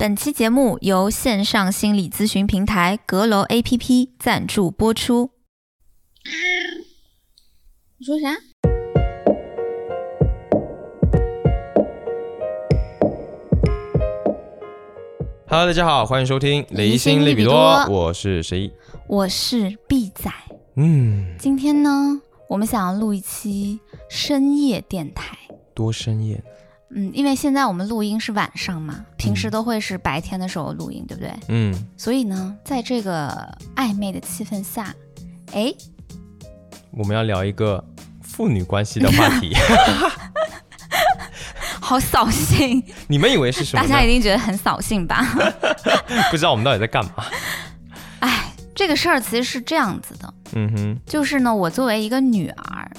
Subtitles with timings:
[0.00, 5.32] 本期节目由线上心理咨询平台阁楼 APP 赞助播出。
[7.96, 8.28] 你说啥
[15.48, 18.70] ？Hello，大家好，欢迎收听雷雷星利比多星利比多，我是十一。
[19.08, 20.30] 我是 B 仔。
[20.76, 25.36] 嗯，今天呢，我们想要录一期深夜电台。
[25.74, 26.40] 多深夜，
[26.90, 31.32] 嗯，因为现在我们录音是晚上嘛，平时都会是白天的时候录音，对不对？
[31.48, 34.94] 嗯，所以呢，在这个暧昧的气氛下，
[35.52, 35.72] 哎，
[36.90, 37.84] 我们要聊一个
[38.22, 39.54] 父女关系的话题，
[41.80, 44.08] 好扫兴，你们以为是什么大家一？
[44.08, 45.26] 定觉得很扫兴吧？
[46.30, 47.12] 不知道我们到底在干嘛？
[48.20, 52.90] 哎，这个事儿其实是这样子的，嗯哼，就是呢，我作为一个女儿，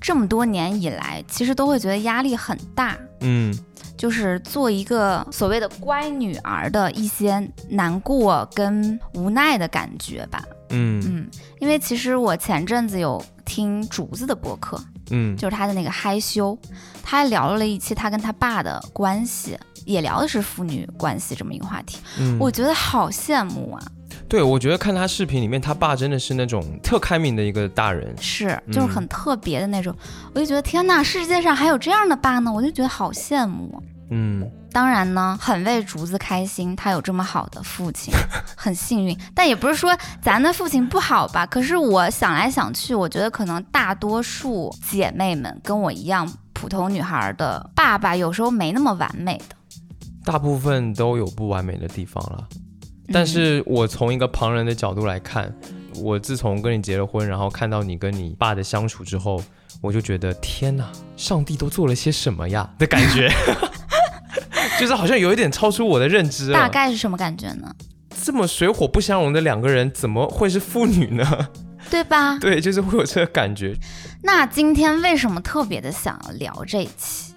[0.00, 3.54] 这么多年以来，其实都会觉得压力很大，嗯。
[3.96, 10.42] 就是做一个所谓的乖女儿的一些难过跟无奈的感觉吧。
[10.70, 11.02] 嗯。
[11.06, 15.36] 嗯，因为其实我前阵子有听竹子的播客，嗯。
[15.36, 16.58] 就是他的那个害羞，
[17.02, 23.86] 他还聊了一期他跟他爸的关系，也聊的是父女关系这么一个话题，嗯，我觉得好羡慕啊！
[24.28, 28.14] 对我觉得看他视频里面，他爸真的是那种特开明的一个大人。
[28.20, 29.94] 是，就是很特别的那种，
[30.34, 33.82] 我就觉得天呐，世界上还有这样的爸呢，我就觉得好羡慕。
[34.12, 38.14] 嗯当然呢，很为竹子开心，他有这么好的父亲，
[38.56, 39.16] 很幸运。
[39.34, 41.44] 但也不是说咱的父亲不好吧。
[41.44, 49.56] 可是我想来想去，我觉得可能大多数姐妹们跟我一样，普通女孩的爸爸有时候没那么完美的。
[50.24, 52.46] 大部分都有不完美的地方了，
[53.12, 55.52] 但是我从一个旁人的角度来看，
[55.96, 59.42] 我自从跟你结了婚，然后看到你跟你爸的相处之后，
[59.80, 63.28] 我就觉得天哪，上帝都做了些什么呀的感觉，
[64.78, 66.68] 就是好像有一点超出我的认知嗯大。
[66.68, 67.74] 概是什么感觉呢？
[68.22, 71.48] 这么水火不相容的两个人，怎么会是父女呢？
[71.90, 72.38] 对吧？
[72.38, 73.74] 对，就是会有这个感觉。
[74.22, 77.29] 那今天为什么特别的想要聊这一期？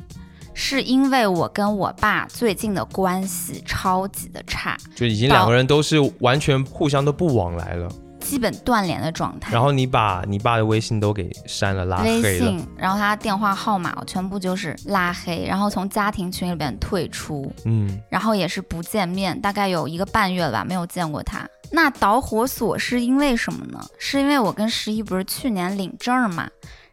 [0.54, 9.52] 是因为我跟我爸最近的关系超级的差，就已经两个人都是完全互相都不往来了，基本断联的状态。
[9.52, 21.48] 然后你把你爸的微信都给删了、拉黑了，信，然后他电话号码我全部就是拉黑，然后从家庭群里边退出，嗯然后也是不见面，大概有一个半月了吧，没有见过他。
[21.72, 23.84] 那导火索是因为什么呢？
[23.98, 26.48] 是因为我跟十一不是去年领证嘛，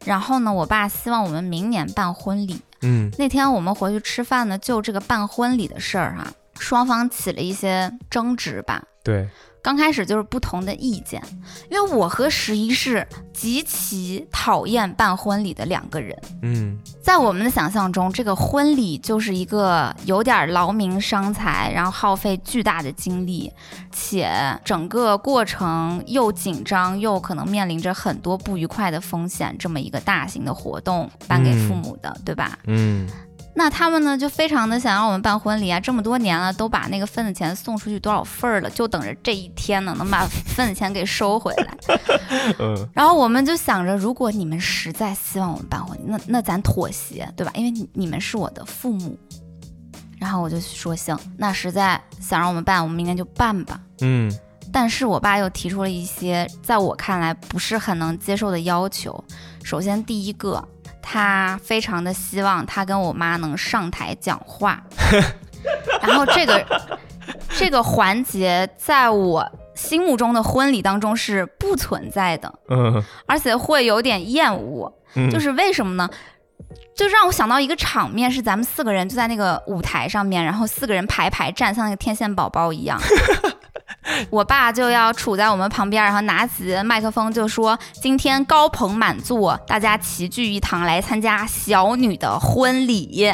[0.06, 2.56] 然后呢，我爸希望我们明年办婚礼。
[2.82, 8.82] 嗯那天我们回去吃饭呢，就这个办婚礼的事儿哈、双方起了一些争执吧。
[9.02, 9.28] 对，
[9.62, 11.22] 刚开始就是不同的意见，
[11.70, 16.16] 因为我和十一是极其讨厌办婚礼的两个人。
[16.42, 23.52] 嗯在我们的想象中，这个婚礼就是一个有点劳民伤财，然后耗费巨大的精力，
[23.90, 24.30] 且
[24.64, 32.58] 整个过程又紧张又可能面临着很多不愉快的风险，这么一个大型的活动办给父母的，对吧？
[32.66, 33.08] 嗯
[33.54, 41.76] 那他们呢，就非常的想让我们办婚礼啊，这么多年了，都把那个份子钱送出去多少份儿了，就等着这一天呢，能把份子钱给收回来。
[42.58, 47.52] 嗯 然后我们就想着，如果你们实在希望我们办婚礼，那那咱妥协，对吧？
[47.54, 49.18] 因为你你们是我的父母。
[50.18, 53.80] 然后我就说行，那实在想让我们办，我们明天就办吧。
[54.00, 54.30] 嗯
[54.72, 59.24] 但是我爸又提出了一些在我看来不是很能接受的要求。
[59.64, 60.62] 首先，第一个，
[61.02, 64.82] 他非常的希望他跟我妈能上台讲话，
[66.02, 66.64] 然后这个
[67.56, 74.92] 这个环节在我心目中的婚礼当中是不存在的，嗯而且会有点厌恶。
[75.14, 76.08] 嗯，就是为什么呢？
[76.94, 83.00] 就让我想到一个场面，是咱们四个人就在那个舞台上面，然后四个人排排站，像那个天线宝宝一样。
[84.28, 93.32] 我爸就要杵在我们旁边，然后拿起麦克风就说：“今天高朋满座，大家齐聚一堂来参加小女的婚礼。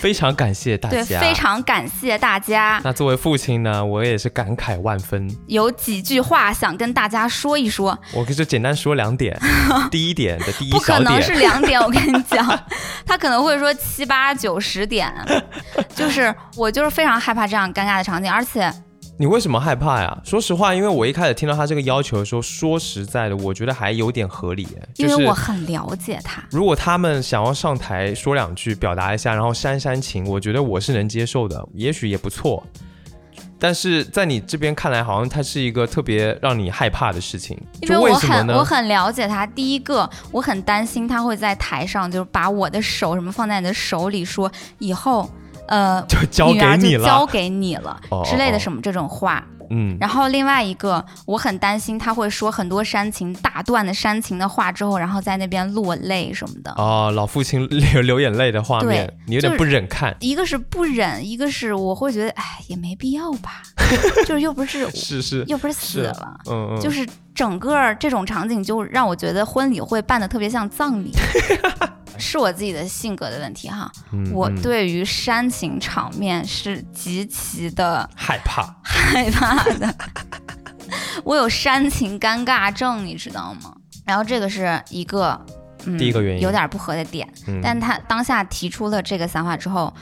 [0.00, 1.32] 非常感谢大对，家，非。
[1.42, 2.80] 常感谢大家。
[2.84, 5.28] 那作为父亲呢，我也是感慨万分。
[5.48, 9.36] 有几句话想跟大家说一说，我就简单说两点。
[9.90, 12.46] 第一点的第一不可能是两点，我跟你讲，
[13.04, 15.12] 他可能会说七八九十点，
[15.96, 18.72] 就是我就是非常害怕这样尴尬的场景，而且
[19.22, 20.18] 你为什么害怕呀？
[20.24, 24.66] 说实话，因为我一开始听到他这个要求的时候，说实在的，我觉得还有点合理。
[24.96, 32.66] 因为我很了解他，如果他们想要上台说两句，表达一下，然后煽煽情，我觉得我是能接受的，也许也不错。
[33.60, 38.12] 但是在你这边看来，好像它是一个特别让你害怕的事情，因为我？
[38.16, 39.46] 很我很了解他。
[39.46, 45.30] 第一个，我很担心他会在台上就是把我的手什么放在你的手里，说以后。
[45.72, 47.26] 呃， 就交给你了交。
[47.26, 49.42] 给你了哦之类的什么这种话。
[49.74, 56.70] 嗯，然后另外一个，我很担心他会说很多煽情大段的煽情的话之后，然后在那边落泪什么的。
[56.76, 60.14] 哦，老父亲 流流眼泪的画面，你有点不忍看。
[60.20, 63.62] 一个是不忍，一个是我会觉得，哎，也没必要吧，
[64.26, 71.12] 就是又不是是是，又不是死了，嗯嗯，就是整个这种场景就让我觉得婚礼会办的特别像葬礼，
[72.18, 73.90] 是我自己的性格的问题哈。
[74.32, 78.74] 我对于煽情场面是极其的害怕。
[78.82, 79.94] 害怕的，
[81.24, 83.74] 我有煽情尴尬症，你知道吗？
[84.04, 85.44] 然后这个是一个。
[85.84, 89.92] 嗯、第一个原因有点不合的点，嗯，但他当下提出了这个想法之后，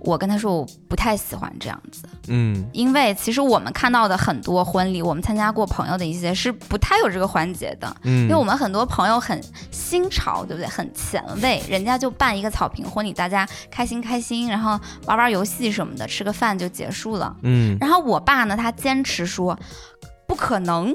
[0.00, 10.66] 我跟他说我不太喜欢这样子，嗯因为其实我们看到的很多婚礼，我们参加过朋友的一些是不太有这个环节的，嗯，因为我们很多朋友很新潮，对不对？
[10.66, 17.36] 很前卫，人家就办一个草坪婚礼，大家开心开心，然后玩玩游戏什么的，吃个饭就结束了。
[17.42, 19.58] 嗯然后我爸呢，他坚持说
[20.26, 20.94] 不可能，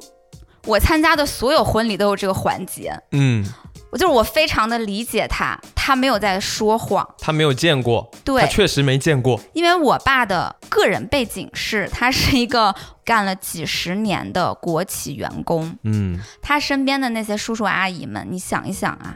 [0.65, 2.97] 我参加的所有婚礼都有这个环节。
[3.11, 3.45] 嗯，
[3.95, 7.15] 我就是我非常的理解他，他没有在说谎。
[7.17, 9.39] 他没有见过，对他确实没见过。
[9.53, 12.75] 因为我爸的个人背景是，他是一个
[13.05, 19.15] 干了几十年的国企员工，嗯他身边的那些叔叔阿姨们，你想一想啊。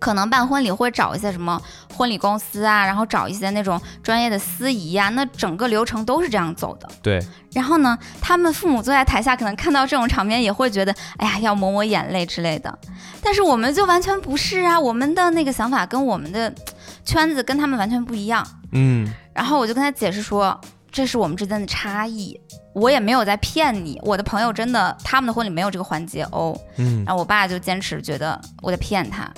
[0.00, 1.60] 可能办婚礼会找一些什么
[1.94, 6.88] 婚礼公司啊，然后找一些那种专业的司仪啊、那整个流程都是这样走的。
[7.00, 12.76] 对，然后呢，他们父母坐在台下，可能看到这种场面也会觉得，哎呀，要抹抹眼泪之类的。
[13.22, 16.52] 但是我们就完全不是啊，我们的那个想法跟我们的
[17.04, 18.46] 圈子跟他们完全不一样。
[18.72, 20.58] 嗯然后我就跟他解释说，
[20.90, 22.38] 这是我们之间的差异，
[22.72, 24.00] 我也没有在骗你。
[24.02, 26.58] 我的朋友真的，他们的婚礼没有这个环节哦。
[26.76, 29.30] 嗯然后我爸就坚持觉得我在骗他，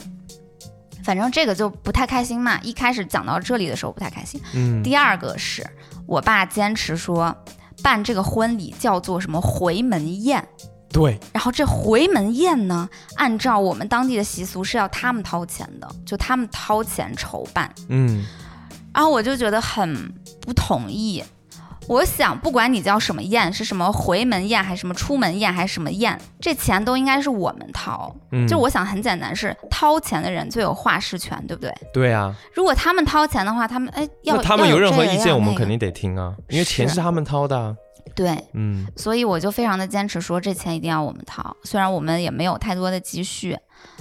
[1.04, 2.58] 反正这个就不太开心嘛。
[2.62, 4.40] 一开始讲到这里的时候不太开心。
[4.54, 5.66] 嗯，第二个是
[6.06, 7.36] 我爸坚持说，
[7.82, 10.46] 办这个婚礼叫做什么回门宴。
[10.90, 17.72] 对，然后这回门宴呢，按照我们当地的习俗是要他们掏钱的，就他们掏钱筹办。
[17.88, 18.24] 嗯
[18.94, 20.12] 然后我就觉得很
[20.42, 21.24] 不同意。
[21.92, 28.14] 我想，不管你叫什么宴，是什么回门宴，还是什么出门宴，还是什么宴，这钱都应该是我们掏。
[28.30, 31.70] 嗯，就我想很简单，是掏钱的人最有话事权，对不对？
[31.92, 37.74] 对啊，如果他们掏钱的话，他们哎要他们有任何意见，我们肯定得听啊，因为钱是是他们掏的啊。
[38.14, 41.56] 对，嗯所以我就非常的坚持说，这钱一定要我们掏。
[41.64, 43.56] 虽然我们也没有太多的积蓄，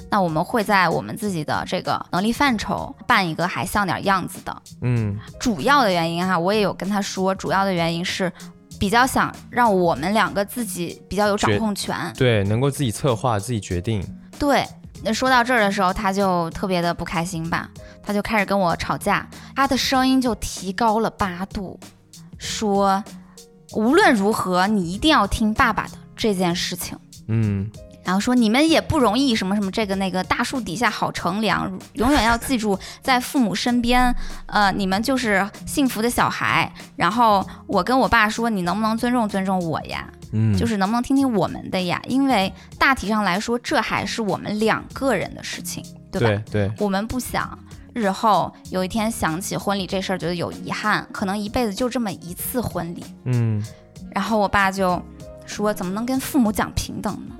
[0.09, 4.61] 那我们会在我们自己的这个能力范畴办一个还像点样子的。
[4.81, 8.31] 嗯主要的原因哈，我也有跟他说，主要的原因是
[8.79, 11.95] 比较想让我们两个自己比较有掌控权。
[12.17, 14.03] 对，能够自己策划、自己决定。
[14.39, 14.65] 对，
[15.03, 17.69] 那说到这儿的时候，他就特别的不开心吧，
[18.03, 21.79] 他就开始跟我吵架，他的声音就提高了八度，
[22.39, 23.03] 说
[23.73, 26.97] 无论如何你一定要听爸爸的这件事情。
[27.27, 27.69] 嗯
[28.03, 34.13] 然后说你们也不容易，什么什么这个那个，大树底下好乘凉，永远要记住在父母身边，
[34.47, 36.73] 呃，你们就是幸福的小孩。
[36.95, 40.07] 然后我跟我爸说，你能不能尊重尊重我呀？
[40.33, 42.01] 嗯，就是能不能听听我们的呀？
[42.07, 46.43] 因为大体上来说，这还是我们两个人的事情，对吧？
[46.51, 47.57] 对对，我们不想
[47.93, 53.03] 日后有一天想起婚礼这事儿，觉得有遗憾，可能一辈子就这么一次婚礼。
[53.25, 53.63] 嗯
[54.13, 55.01] 然后我爸就
[55.45, 57.35] 说：“怎么能跟父母讲平等呢？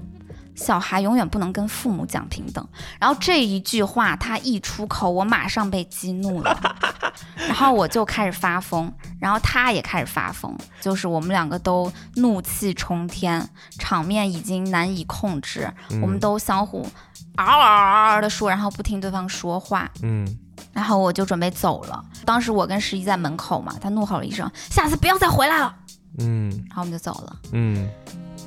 [0.55, 2.65] 小孩永远不能跟父母讲平等。”
[2.99, 6.75] 然后这一句话他一出口，我马上被激怒了，
[7.35, 15.69] 然后我就开始发疯，然后他也开始发疯，就是我们两个都怒气冲天，场面已经难以控制，
[16.01, 16.87] 我们嗯都相互
[17.35, 19.89] 嗷嗷嗷嗷的说，然后不听对方说话。
[20.03, 20.25] 嗯
[20.73, 25.75] 然后我就准备走了，当时我跟十一在门口嘛，他怒吼了一声：“下次不要再回来了。”
[26.19, 27.35] 嗯然后我们就走了。
[27.53, 27.89] 嗯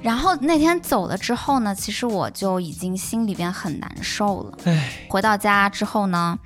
[0.02, 4.58] 然后那天走了之后呢，其实我就已经心里边很难受了。
[4.64, 6.38] 唉，回到家之后呢，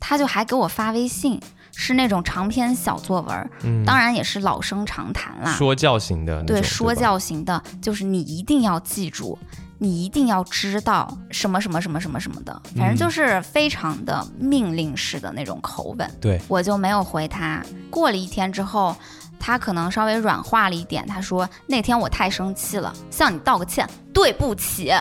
[0.00, 1.38] 他就还给我发微信，
[1.74, 5.52] 是那种长篇小作文，嗯，当然也是老生常谈啦。
[5.52, 9.38] 说教型的，对，说教型的，就是你一定要记住，
[9.82, 16.08] 你一定要知道什么什么什么什么什么的，反正嗯就是非常的命令式的那种口吻。
[16.20, 17.60] 对，我就没有回他。
[17.90, 18.94] 过了一天之后，
[19.40, 23.84] 他可能稍微软化了一点，他说那天我太生气了，向你道个歉，
[24.14, 24.92] 对不起，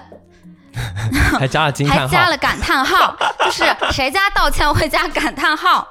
[1.37, 5.87] 还加了惊叹号，还加了感叹号， 就是谁家道歉会加感叹号，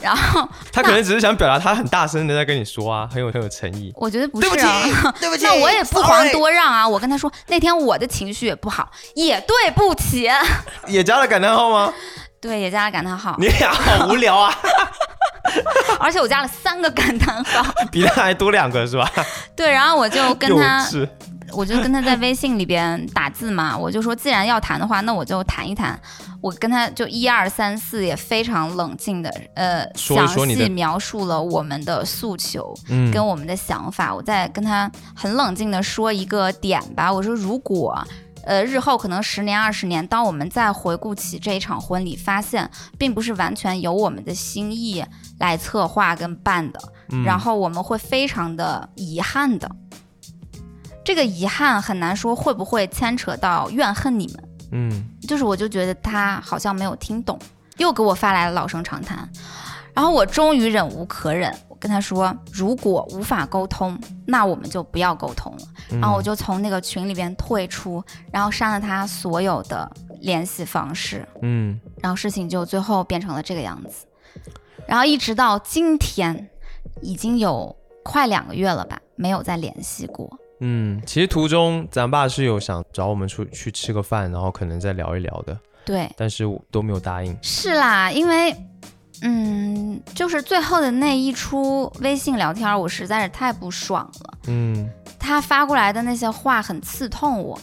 [0.00, 3.92] 然后他可能只是想表达他很大声的在跟你说啊，很有很有诚意。
[3.96, 5.14] 我觉得不对不起是啊。
[5.20, 6.86] 对不起，那我也不遑多让啊！
[6.86, 10.28] 我跟他说，那天我的情绪也不好，也对不起，
[10.86, 11.92] 也加了感叹号吗？
[12.40, 13.34] 对，也加了感叹号。
[13.38, 14.54] 你俩好无聊啊！
[16.00, 19.10] 而且我加了三个感叹号，比他还多两个是吧？
[19.56, 21.08] 对，然后我就跟他，稚。
[21.56, 25.98] 我就跟他在微信里边打字嘛，我就说既然要谈的话，那我就谈一谈。
[26.40, 34.14] 我跟他就一二三四也非常冷静的，呃，详细描述了我们的诉求嗯跟我们的想法。
[34.14, 38.02] 我再跟他很冷静的说一个点吧，我说如果。
[38.46, 45.02] 呃，日后可能十年、二十年，当我们再回顾起这一场婚礼，发现并不是完全由我们的心意
[45.38, 49.70] 来策划跟办的，嗯然后我们会非常的遗憾的。
[51.04, 57.38] 这个遗憾很难说会不会牵扯到怨恨你们，嗯就是我就觉得他好像没有听懂，
[57.76, 59.28] 又给我发来了老生常谈，
[59.92, 65.62] 然后我终于忍无可忍，我跟他说，如果无法沟通，那我们就不要沟通了。
[65.90, 74.06] 嗯，然后我就从那个群里边退出，然后删了他所有的联系方式，嗯然后事情就最后变成了这个样子。
[74.86, 76.50] 然后一直到今天，
[77.00, 80.38] 已经有快两个月了吧，没有再联系过。
[80.60, 87.36] 嗯，其实途中咱爸是有想找我们出去吃个饭，然后可能再聊一聊的，对，但是我都没有答应。
[87.42, 88.54] 是啦，因为，
[89.22, 94.38] 嗯，就是最后的那一出微信聊天，我实在是太不爽了。
[94.46, 97.58] 嗯他发过来的那些话很刺痛我，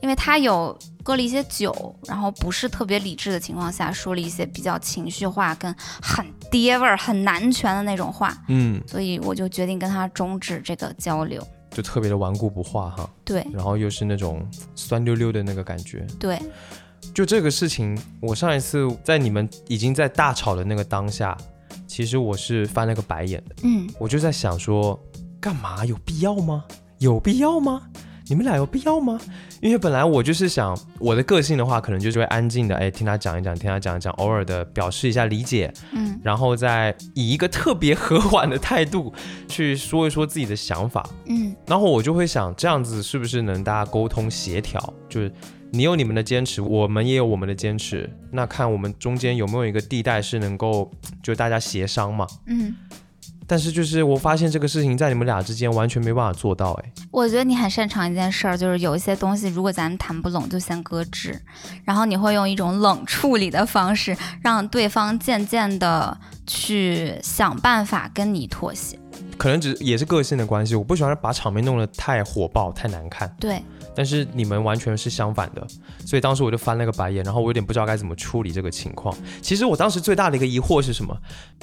[0.00, 11.42] 因为他有喝了一些酒，然后不是特别理智的情况下说了一些比较情绪化跟很爹味儿、很男权的那种话，嗯，所以我就决定跟他终止这个交流。
[11.72, 16.06] 就特别的顽固不化哈，对然后又是那种酸溜溜的那个感觉。
[16.18, 16.40] 对，
[17.14, 21.36] 就这个事情，我上一次在你们已经在大吵的那个当下，
[21.86, 24.98] 其实我是翻了个白眼的，嗯，我就在想说，
[25.40, 26.64] 干嘛有必要吗？
[26.98, 27.82] 有必要吗？
[28.28, 29.20] 你们俩有必要吗？
[29.60, 39.12] 因为本来我就是想，我的个性的话，可能就是会安静的，哎，听他讲一讲，听他讲一讲，偶尔的表示一下理解，嗯然后再以一个特别和缓的态度
[39.48, 41.08] 去说一说自己的想法。
[41.26, 44.92] 嗯然后我就会想，这样子是不是能大家沟通协调？
[45.08, 45.32] 就是
[45.70, 50.90] 你有你们的坚持，我们也有我们的坚持，那看我们中间有没有一个地带是能够
[51.22, 52.26] 就大家协商嘛。
[52.46, 52.74] 嗯，
[53.52, 61.38] 但是就是我发现这个事情在你们俩之间完全没办法做到，哎，我觉得你很擅长一件事儿，就是有一些东西，如果咱们谈不拢，就先搁置，
[61.84, 66.16] 然后你会用一种冷处理的方式，让对方渐渐的
[66.46, 68.98] 去想办法跟你妥协。
[69.36, 73.30] 可能只也是个性的关系，我不喜欢把场面弄得太火爆、太难看。
[73.38, 73.62] 对，
[73.94, 75.66] 但是你们完全是相反的，
[76.06, 79.14] 所以当时我就翻了个白眼，然后我有点不知道该怎么处理这个情况。
[79.40, 81.16] 其实我当时最大的一个疑惑是什么？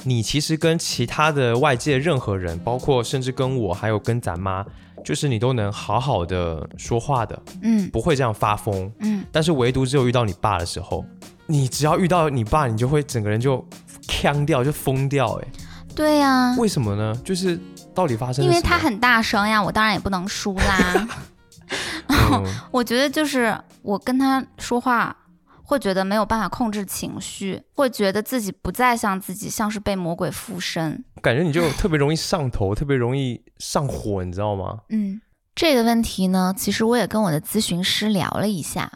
[0.03, 4.65] 你其实跟其他的外界任何人，包括甚至跟我，还有跟咱妈，
[5.03, 8.91] 就是你都能好好的说话的，嗯不会这样发疯。
[8.99, 11.03] 嗯，但是唯独只有遇到你爸的时候，
[11.47, 13.65] 你只要遇到你爸，你就会整个人就
[14.01, 15.47] 腔掉，就疯掉、哎，
[15.95, 17.19] 对呀、为什么呢？
[17.25, 17.59] 就是
[17.95, 18.51] 到底发生因？
[18.51, 21.07] 为他很大声呀，我当然也不能输啦。
[22.09, 25.15] 嗯我觉得就是我跟他说话，
[25.63, 31.03] 会觉得没有办法控制情绪，会觉得自己不再像自己，像是被魔鬼附身。
[31.21, 34.79] 感觉你就特别容易上头，特别容易上火，你知道吗？
[34.89, 35.19] 嗯，
[35.53, 38.91] 这个问题呢，其实我也跟我的咨询师聊了一下，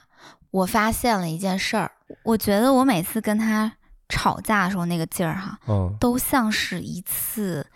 [0.51, 1.91] 我发现了一件事儿，
[2.23, 3.73] 我觉得我每次跟他
[4.09, 7.67] 吵架的时候那个劲儿哈，嗯都像是一次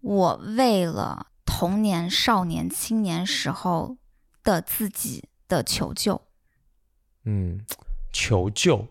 [0.00, 3.96] 我为了童年、少年、青年时候
[4.44, 6.20] 的自己的求救。
[7.24, 7.60] 嗯，
[8.12, 8.86] 求救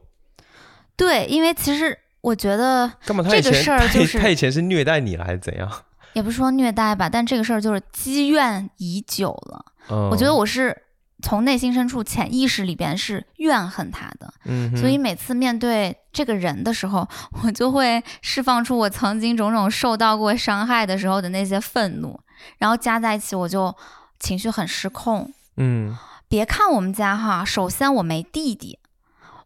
[0.96, 5.86] 对，因为其实我觉得这个事儿就是他以前是虐待你了还是怎样？
[6.14, 9.66] 也不是说虐待吧，但这个事儿就是积怨已久了。
[9.90, 10.76] 嗯，我觉得我是
[11.22, 17.08] 从内心深处、潜意识里边是怨恨他的，嗯，所以每次面对这个人的时候，
[17.44, 22.20] 我就会释放出我曾经种种受到过伤害的时候的那些愤怒，
[22.58, 23.76] 然后加在一起，我就
[24.20, 25.32] 情绪很失控。
[25.60, 25.96] 嗯。
[26.28, 28.78] 别看我们家哈，首先我没弟弟，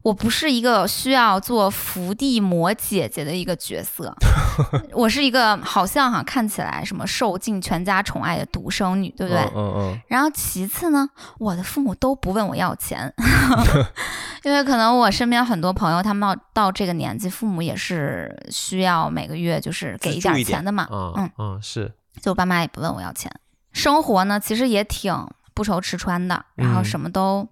[0.01, 4.13] 我不是一个需要做伏地魔姐姐的一个角色，
[4.91, 9.41] 我是一个好像哈看起来什么受尽全家宠爱的独生女，对不对？
[9.55, 11.08] 嗯嗯然后其次呢，
[11.39, 13.13] 我的父母都不问我要钱，
[14.43, 23.32] 因为可能我身边很多朋友，他们到到这个年纪，父母也是需要每个月就是给一点钱的嘛，嗯嗯，嗯是，就我爸妈也不问我要钱。
[23.72, 25.13] 生活呢，其实也挺
[25.53, 27.48] 不愁吃穿的，然后嗯什么都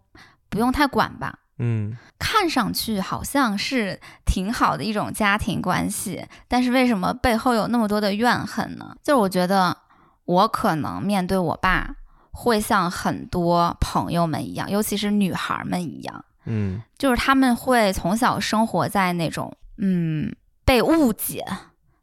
[0.50, 1.40] 不用太管吧。
[1.64, 8.96] 嗯看上去好像是挺好的一种家庭关系，但是为什么背后有那么多的怨恨呢？
[9.04, 9.78] 就是我觉得
[10.26, 11.96] 我可能面对我爸，
[12.32, 21.46] 会像很多朋友们一样，尤其是女孩们一样，嗯就是他们会从小生活在那种嗯被误解、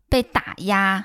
[0.09, 1.05] 被打压、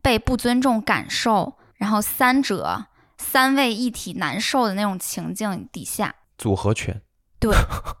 [0.00, 2.86] 被不尊重感受，然后三者
[3.20, 7.00] 三位一体难受的那种情境底下，组合拳。
[7.38, 7.54] 对，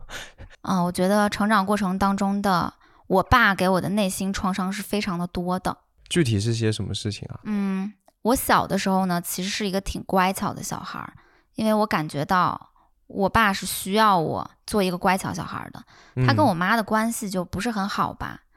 [0.62, 2.72] 嗯，我觉得成长过程当中的
[3.06, 5.76] 我爸给我的内心创伤是非常的多的。
[6.08, 7.40] 具体是些什么事情啊？
[7.44, 11.12] 嗯，我小的时候呢，其实是一个挺乖巧的小孩儿，
[11.54, 12.70] 因为我感觉到
[13.06, 15.82] 我爸是需要我做一个乖巧小孩儿的。
[16.26, 18.40] 他跟嗯我妈的关系就不是很好吧。
[18.42, 18.49] 嗯，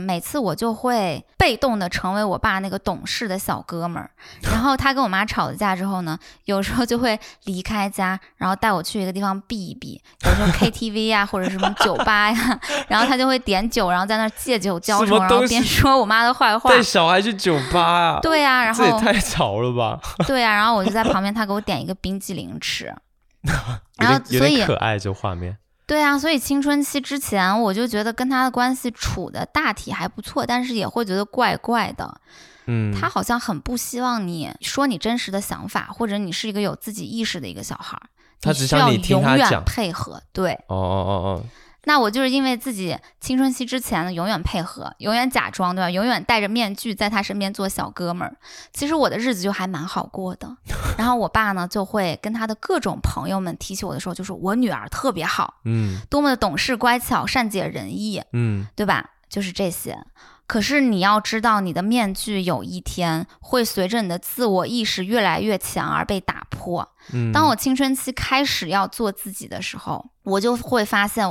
[0.00, 4.10] 每次我就会被动的成为我爸那个懂事的小哥们儿，
[4.42, 16.70] 然后他跟我妈吵了架之后呢，有时候就会离开家，然后带我去一个地方避一避，有时候 KTV 呀、或者什么酒吧呀， 然后他就会点酒，然后在那儿借酒浇愁，然后边说我妈的坏话。
[16.70, 18.20] 带小孩去酒吧啊？
[18.22, 19.98] 对呀、然后这也太潮了吧！
[20.26, 22.94] 对呀、然后我就在旁边，他给我点一个冰激凌吃，
[23.98, 25.58] 然后所以可爱，这画面。
[25.86, 32.20] 对啊，所以青春期之前我就觉得跟他的关系处的大体还不错，但是也会觉得怪怪的。
[32.66, 38.08] 嗯，他好像很不希望你说你真实的想法，或者你是一个有自己意识的一个小孩儿，
[38.40, 40.22] 他只想需要你听永远配合。
[40.32, 41.44] 对，哦哦哦哦，
[41.84, 45.90] 那我就是因为自己青春期之前呢，永远配合，永远假装，对吧？
[45.90, 48.36] 永远戴着面具在他身边做小哥们儿。
[48.72, 50.56] 其实我的日子就还蛮好过的。
[50.96, 59.10] 然后我爸呢，就会跟他的各种朋友们提起我的时候，就说我女儿特别好，嗯多么的懂事乖巧、善解人意，嗯，对吧？
[59.28, 59.98] 就是这些。
[60.46, 66.86] 可是你要知道，你的面具有一天会随着你的自我意识越来越强而被打破。
[67.14, 71.26] 嗯，当我青春期开始要做自己的时候，我就会发现，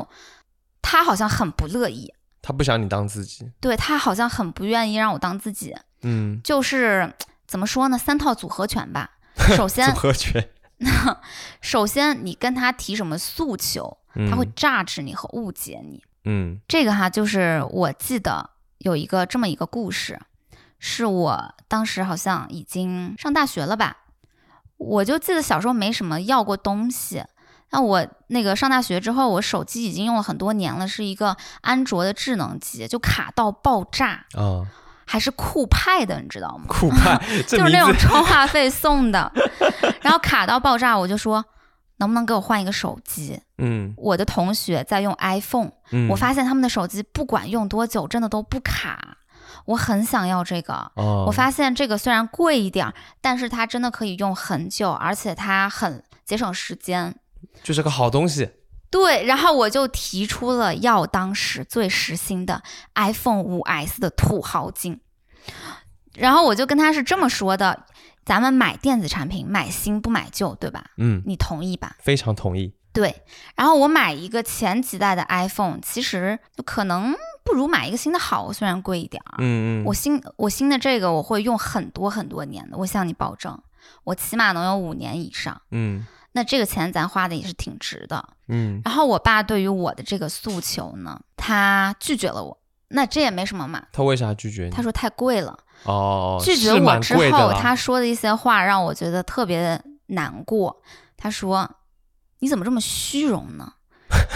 [0.84, 2.14] 他好像很不乐意，
[2.44, 5.76] 他不想你当自己，对他好像很不愿意让我当自己。
[6.04, 7.12] 嗯，就是
[7.48, 7.98] 怎么说呢？
[7.98, 9.18] 三套组合拳吧。
[9.56, 10.50] 首先组，合拳，
[11.60, 13.98] 首先你跟他提什么诉求，
[14.30, 16.04] 他会嗯榨制你和误解你。
[16.26, 20.20] 嗯这个哈，就是我记得有一个这么一个故事，
[20.78, 23.98] 是我当时好像已经上大学了吧，
[24.78, 27.24] 我就记得小时候没什么要过东西。
[27.74, 34.62] 那我那个上大学之后，我手机已经用了很多年了，是一个安卓的智能机，就卡到爆炸，啊，
[35.08, 36.66] 还是酷派的，你知道吗？
[36.68, 37.18] 酷派，
[37.48, 39.32] 就是那种充话费送的，
[40.04, 41.44] 然后卡到爆炸，我就说
[41.98, 43.42] 能不能给我换一个手机？
[43.58, 45.72] 嗯我的同学在用 iPhone。
[45.92, 49.18] 嗯，我发现他们的手机不管用多久，真的都不卡。
[49.66, 50.92] 我很想要这个。
[50.96, 57.16] 哦，我发现这个虽然贵一点儿，但是它真的可以用很久，而且它很节省时间。
[57.62, 58.50] 就是个好东西，
[58.90, 62.64] 对，然后我就提出了要当时最时兴的
[62.96, 65.00] iPhone 五 S 的土豪金。
[66.16, 67.86] 然后我就跟他是这么说的：
[68.24, 70.92] 咱们买电子产品，买新不买旧，对吧？
[70.98, 71.96] 嗯，你同意吧？
[72.00, 73.24] 非常同意，对，
[73.56, 79.36] 然后我买一个前几代的 iPhone，其实就可能不如买一个新的好，虽然贵一点儿。
[79.40, 83.60] 嗯嗯，我新我新的这个我会用很多很多年的，我向你保证，
[84.04, 85.60] 我起码能有五年以上。
[85.72, 88.28] 嗯那这个钱咱花的也是挺值的。
[88.48, 92.58] 嗯然后我爸对于我的这个诉求呢，他拒绝了我。
[92.90, 94.70] 那这也没什么嘛，他为啥拒绝你？
[94.70, 95.58] 他说太贵了。
[95.86, 100.82] 哦，拒绝我之后，他说的一些话让我觉得特别难过。
[101.18, 101.78] 他说
[102.40, 103.74] ：“你怎么这么虚荣呢？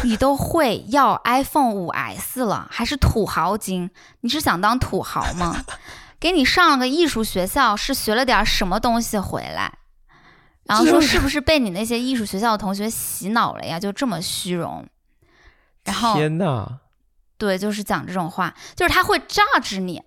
[0.03, 3.91] 你都会要 iPhone 五 S 了，还是土豪金？
[4.21, 5.63] 你是想当土豪吗？
[6.19, 9.77] 给你上了个艺术学校，是学了点什么东西回来？
[10.67, 13.80] 然后说是不是被你那些艺术学校的同学洗脑了呀？
[13.80, 14.86] 就这么虚荣？
[15.84, 16.80] 然后天呐，
[17.38, 20.01] 对，就是讲这种话，就是他会榨汁你。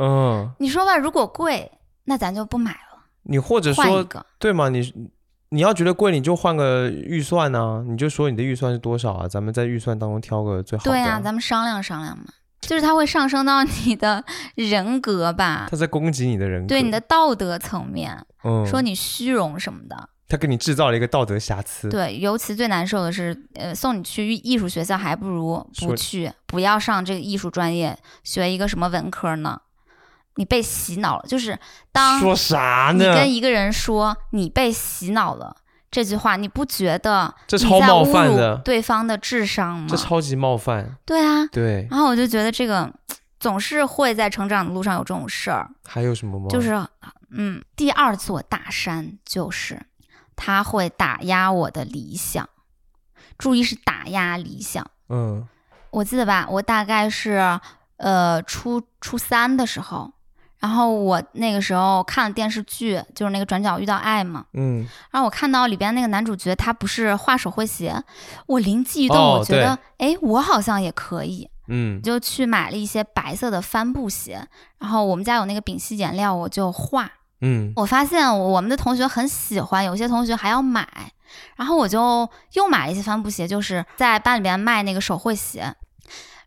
[0.00, 1.70] 嗯，你说吧，如果贵，
[2.04, 4.06] 那咱就不买了，你或者说。
[4.38, 4.68] 对吗？
[4.68, 5.10] 你
[5.50, 9.28] 你要觉得贵，你就换个预算呢、你就说你的预算是多少啊？
[9.28, 10.90] 咱们在预算当中挑个最好的。
[10.90, 12.24] 对呀、咱们商量商量嘛。
[12.66, 14.24] 就是它会上升到你的
[14.54, 20.08] 人格吧，他在攻击你的人格，对你的道德层面，嗯，说你虚荣什么的。
[20.28, 21.88] 他给你制造了一个道德瑕疵。
[21.88, 29.60] 对，尤其最难受的是，呃，送你去艺术学校，还不如不去，不要上这个艺术专业，学一个什么文科呢？
[30.34, 31.56] 你被洗脑了，就是
[31.92, 33.14] 当说啥你呢？
[33.14, 35.56] 跟一个人说你被洗脑了
[35.96, 39.96] 这句话，你不觉得这超冒犯的对方的智商吗这？
[39.96, 40.94] 超级冒犯。
[41.06, 42.92] 对啊，对，然后我就觉得这个
[43.40, 46.48] 总是会在成长的路上有这种事儿，还有什么吗？
[46.50, 46.86] 就是
[47.30, 49.80] 嗯，第二座大山就是
[50.36, 52.46] 他会打压我的理想，
[53.38, 54.86] 注意是打压理想。
[55.08, 55.48] 嗯
[55.92, 57.58] 我记得吧，我大概是
[57.96, 60.12] 呃初初三的时候，
[60.58, 64.78] 然后我那个时候看了电视剧，就是那个《转角遇到爱》嘛，嗯
[65.10, 67.94] 然后我看到里边那个男主角他不是画手绘鞋，
[68.46, 71.48] 我灵机一动，哦我觉得哎，我好像也可以。
[71.68, 74.40] 嗯就去买了一些白色的帆布鞋，
[74.78, 77.10] 然后我们家有那个丙烯颜料，我就画。
[77.40, 80.88] 嗯我发现我们的同学很喜欢，有些同学还要买，
[81.56, 85.74] 然后我就又买了一些帆布鞋，就是在班里边卖那个手绘鞋，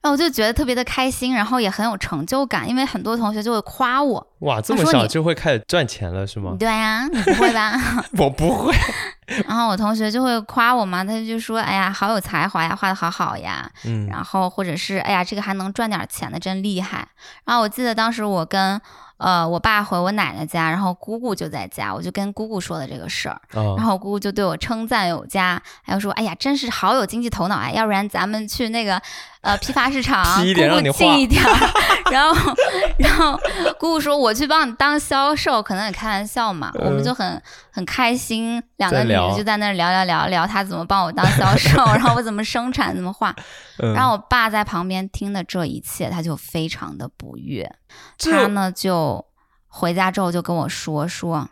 [0.01, 4.27] 然后我就觉得特别的开心，然后也很有成就感，因为很多同学就会夸我。
[4.39, 6.55] 哇，这么小就会开始赚钱了是吗？
[6.57, 7.73] 对呀、你不会吧？
[8.17, 8.73] 我不会。
[9.45, 17.07] 然后我同学就会夸我嘛，他就说：“哎呀，好有才华呀，画的好好呀。”嗯然后或者是哎呀，这个还能赚点钱的，真厉害。
[17.45, 18.79] 然后我记得当时我跟
[19.19, 28.99] 呃我爸回我奶奶家，然后姑姑就在家，我就跟姑姑说了这个事儿，然啊，后姑姑就对我称赞有加，还有说哎呀，真是好有经济头脑啊，要不然咱们去那个
[29.41, 31.69] 呃批发市场，姑姑让你画进一点儿。
[32.09, 32.55] 然后
[32.97, 33.39] 然后
[33.77, 37.39] 姑姑说我去帮你当销售，可能也开玩笑嘛，我们嗯就很
[37.71, 43.35] 很开心，两个女的就在那聊聊聊聊她怎么帮我当销 售，然后我怎么生产怎么画。
[43.81, 47.69] 嗯然后我爸在旁边听的这一切，他就非常的不悦。
[48.17, 49.25] 这他呢就
[49.67, 51.49] 回家之后就跟我说说，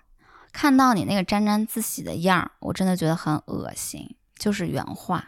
[0.52, 5.24] 看到你那个沾沾自喜的样儿，我真的觉得很恶心，就是原话。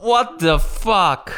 [0.00, 1.28] What the fuck？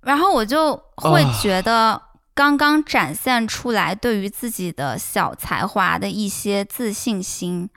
[0.00, 2.00] 然后我就会啊觉得，
[2.34, 7.68] 刚刚展现出来对于自己的小才华的一些自信心，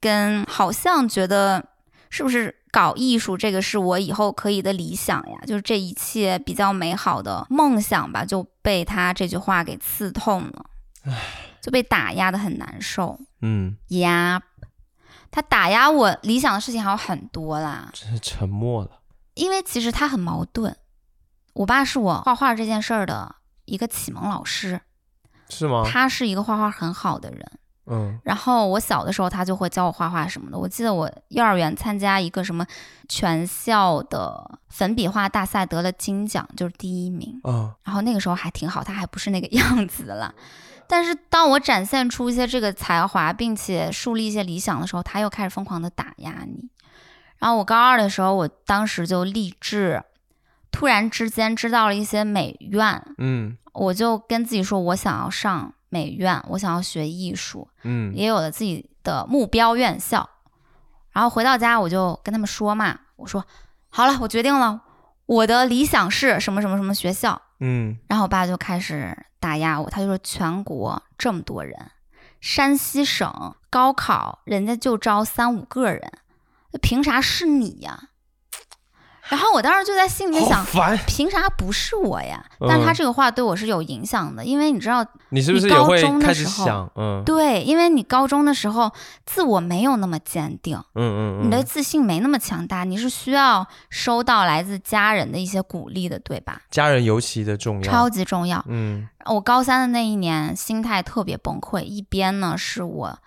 [0.00, 1.64] 跟好像觉得
[2.10, 5.38] 是不是搞艺术这个是我以后可以的理想呀？
[5.46, 10.66] 就是这一切比较美好的梦想吧，就被他这句话给刺痛了，
[11.60, 14.42] 就被打压的很难受嗯，压。
[15.30, 18.90] 他打压我理想的事情还有很多啦，真是沉默了。
[19.34, 20.76] 因为其实他很矛盾。
[21.52, 24.80] 我爸是我画画这件事儿的一个启蒙老师，
[25.48, 25.84] 是吗？
[25.86, 27.52] 他是一个画画很好的人。
[27.86, 30.58] 嗯然后我小的时候，他就会教我画画什么的。
[30.58, 32.66] 我记得我幼儿园参加一个什么
[33.08, 37.40] 全校的粉笔画大赛，得了金奖，就是第一名。
[37.42, 40.34] 啊然后那个时候还挺好，他还不是那个 样子的了。
[40.86, 46.68] 但是当我展现出一些这个才华，并且树立一些理想的时候，他又开始疯狂的打压你。
[47.38, 50.02] 然后我高二的时候，我当时就立志，
[50.70, 60.28] 突然之间知道了一些美院，嗯我就跟自己说，我想要上美院，我想要学艺术，嗯也有了自己的目标院校。
[61.12, 63.44] 然后回到家，我就跟他们说嘛，我说
[63.88, 64.80] 好了，我决定了，
[65.26, 67.40] 我的理想是什么什么什么学校。
[67.60, 71.78] 嗯然后我爸就开始打压我，他就说全国这么多人，
[72.40, 76.12] 山西省高考人家就招三五个人，
[76.82, 78.08] 凭啥是你呀？
[79.30, 80.64] 然后我当时就在心里面想，
[81.06, 82.44] 凭啥不是我呀？
[82.60, 86.90] 但是他嗯这个话对我是有影响的，因为你知道，你是不是高也会开中的时候始想？
[86.96, 88.92] 嗯对，因为你高中的时候
[89.24, 96.60] 自我没有那么坚定，嗯嗯，你的嗯自信没那么强大，你是需要收到来自家人的一些鼓励的，对吧？
[96.70, 97.90] 家人尤其的重要。
[97.90, 98.64] 超级重要。
[98.68, 101.80] 嗯我高三的那一年，心态特别崩溃。
[101.80, 103.18] 一边呢是我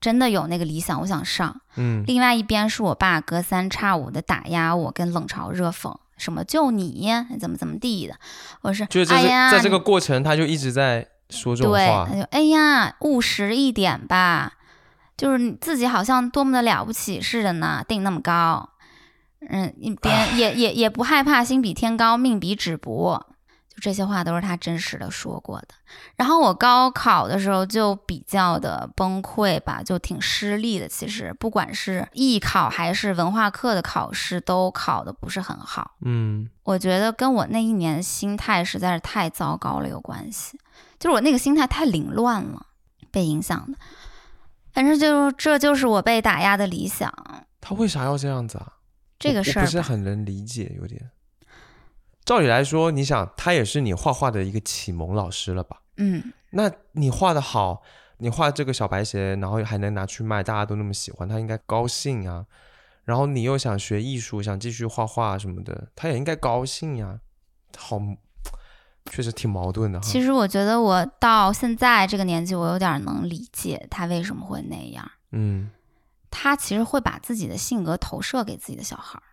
[0.00, 8.14] 真的有那个理想，我想上；嗯另外一边是我爸隔三差五的打压我，跟冷嘲热讽，什么就你怎么怎么地的。
[8.62, 12.16] 我是哎呀，在这个过程，他就一直在说这种对，话他。
[12.16, 14.54] 就哎呀，务实一点吧，
[15.16, 18.70] 就是你自己好像多么的了不起似的呢，定那么高。
[19.48, 23.26] 嗯，你别人 也也也不害怕心比天高，命比纸薄。
[23.80, 25.68] 就这些话都是他真实的说过的。
[26.16, 30.86] 然后我高考的时候就比较的崩溃吧，就挺失利的。
[30.86, 35.92] 其实不管是艺考还是文化课的考试，都考的不是很好。
[36.02, 40.58] 嗯我觉得跟我那一年心态实在是太糟糕了有关系，
[40.98, 42.66] 就是我那个心态太凌乱了，
[43.10, 43.78] 被影响的。
[44.72, 47.12] 反正就这就是我被打压的理想
[47.60, 48.74] 他为啥要这样子啊？
[49.18, 49.82] 这个事儿不是。
[49.82, 51.10] 很能理解，有点。
[52.30, 55.82] 照理来说，你想，他也是你画画的一个启蒙老师了吧？
[55.96, 57.82] 嗯，那你画的好，
[58.18, 62.46] 你画这个小白鞋，然后还能拿去卖，大家都那么喜欢，他应该高兴啊。
[63.02, 67.18] 然后你又想学艺术，想继续画画什么的，他也应该高兴呀。
[67.76, 68.00] 好，
[69.06, 70.06] 确实挺矛盾的哈。
[70.06, 75.10] 其实我觉得我到现在这个年纪，我有点能理解他为什么会那样。
[75.32, 75.68] 嗯
[76.30, 79.29] 他其实会把自己的性格投射给自己的小孩儿，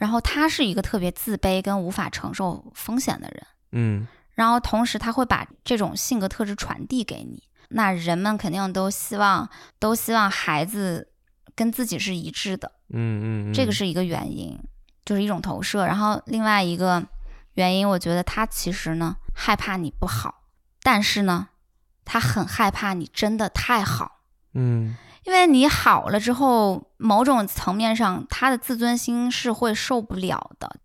[0.00, 3.46] 然后他是一个特别自卑跟无法承受风险的人。
[3.72, 7.42] 嗯然后同时他会把这种性格特质传递给你。
[7.68, 9.46] 那人们肯定都希望，
[9.78, 11.12] 都希望孩子
[11.54, 14.58] 跟自己是一致的，嗯嗯，嗯这个是一个原因，
[15.04, 15.84] 就是一种投射。
[15.84, 17.06] 然后另外一个
[17.54, 20.46] 原因，我觉得他其实呢害怕你不好，
[20.82, 21.48] 但是呢，
[22.06, 24.22] 他很害怕你真的太好，
[24.54, 30.76] 嗯因为你好了之后，某种层面上他的自尊心是会受不了的。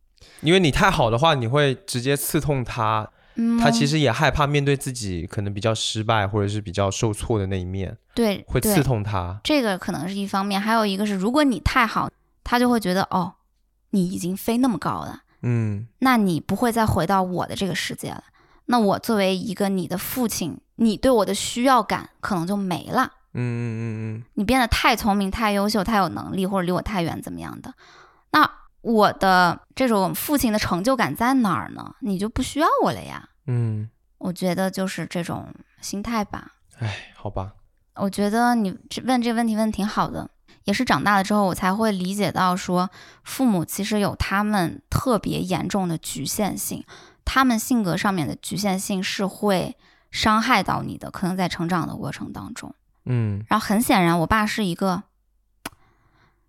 [0.42, 9.40] 因为你太好的话，你会直接刺痛他，嗯，他其实也害怕面对自己可能比较失败或者是比较受挫的那一面，对对会刺痛他。
[9.44, 12.10] 这个可能是一方面，还有一个是，如果你太好，
[12.44, 13.36] 他就会觉得哦，
[13.92, 18.24] 你已经飞那么高了，嗯那你不会再回到我的这个世界了。
[18.66, 23.14] 那我作为一个你的父亲，你对我的需要感可能就没了。
[23.38, 27.74] 嗯嗯嗯嗯，你变得太聪明、太优秀、太有能力，或者离我太远，怎么样的？
[28.32, 28.50] 那
[28.82, 31.96] 我的这种父亲的成就感在哪儿呢？
[32.00, 33.30] 你就不需要我了呀。
[33.48, 35.48] 嗯，我觉得就是这种
[35.82, 36.54] 心态吧。
[36.80, 37.54] 哎，好吧，
[37.96, 40.30] 我觉得你这问这个问题问得挺好的，
[40.66, 42.90] 也是长大了之后我才会理解到说，
[43.24, 46.86] 父母其实有他们特别严重的局限性，
[47.24, 49.76] 他们性格上面的局限性是会
[50.12, 52.74] 伤害到你的，可能在成长的过程当中。
[53.06, 55.04] 嗯然后很显然，我爸是一个，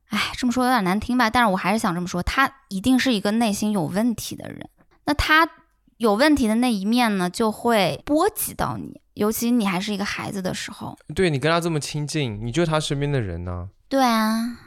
[0.08, 4.68] 哎，这么说有点难听吧，但是我还是想这么说，他一定是一个内心有问题的人。
[5.04, 5.48] 那他
[5.98, 10.98] 有问题的那一面呢，就会波及到你，尤其你还是一个孩子的时候。
[11.14, 14.58] 对你跟他这么亲近，你就是他身边的人呢、对啊，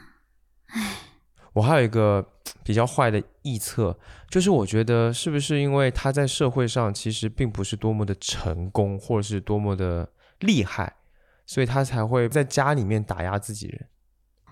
[1.52, 2.26] 我还有一个
[2.64, 3.98] 比较坏的臆测，
[4.28, 10.94] 就是我觉得是不是因为他在社会上其实并不是多么的成功，或者是多么的厉害，
[11.50, 13.88] 所以他才会在家里面打压自己人。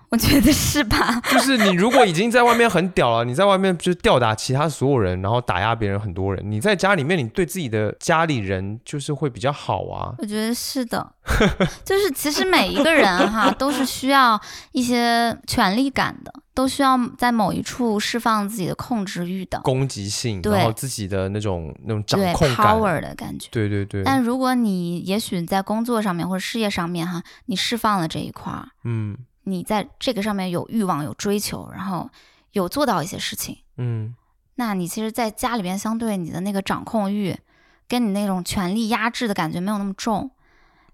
[0.09, 1.21] 我觉得是吧？
[1.31, 10.15] 就是你如果已经在外面很屌了，你在外面就是吊打其他所有人，然后打压别人很多人，你在家里面，你对自己的家里人就是会比较好啊。
[10.17, 11.13] 我觉得是的，
[11.85, 14.39] 就是其实每一个人哈都是需要
[14.71, 23.47] 一些权力感的，都需要在某一处释放自己的控制欲的，攻击性，然后自己的那种那种掌控感，power 的感觉。
[23.51, 32.09] 对对对，但如果你也许在工作上面或者事业上面哈，你释放了这一块儿，嗯你在这个上面有欲望、有追求，然后
[32.51, 34.15] 有做到一些事情，嗯
[34.55, 37.37] 那你其实，在家里边相对你的那个掌控欲，
[37.87, 40.31] 跟你那种权力压制的感觉没有那么重。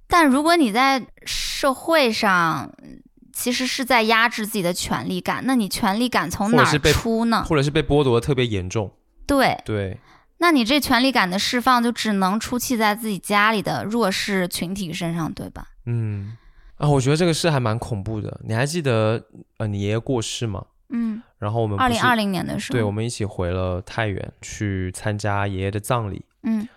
[0.07, 3.01] 但如果你在社会上，嗯
[3.33, 7.43] 其实是在压制自己的权力感，那你权力感从哪儿出呢？
[7.43, 8.89] 或者是被剥夺的特别严重，
[9.27, 9.99] 对，对，
[10.37, 15.67] 那你这权力感的释放就只能出气在自己家里的弱势群体身上，对吧？
[15.85, 16.37] 嗯
[16.77, 18.39] 啊，我觉得这个事还蛮恐怖的。
[18.43, 19.23] 你还记得
[19.57, 20.65] 呃，你爷爷过世吗？
[20.89, 26.25] 嗯，然后我们二零二零年的时候，对，我们一起回了太原去参加爷爷的葬礼。
[26.43, 26.67] 嗯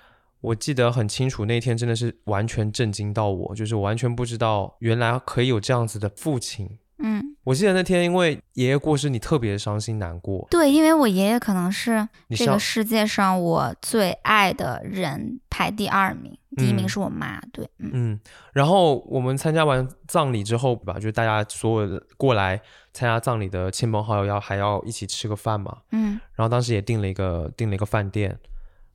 [0.40, 6.78] 我记得很清楚，那天真的是完全震惊到我，就是我完全不知道原来可以有这样子的父亲。
[6.98, 16.88] 嗯，我记得那天因为爷爷过世，你特别伤心难过，对，因为我爷爷可能是这个世界上我最爱的人排第二名，第一名嗯。
[16.88, 17.40] 是我妈。
[17.52, 17.90] 对，嗯。
[17.92, 18.20] 嗯，
[18.52, 22.60] 然后我们参加完葬礼之后吧，就是大家所有的过来
[22.92, 26.20] 参加葬礼的亲朋好友要还要一起吃个饭嘛，嗯。
[26.34, 28.38] 然后当时也订了一个订了一个饭店，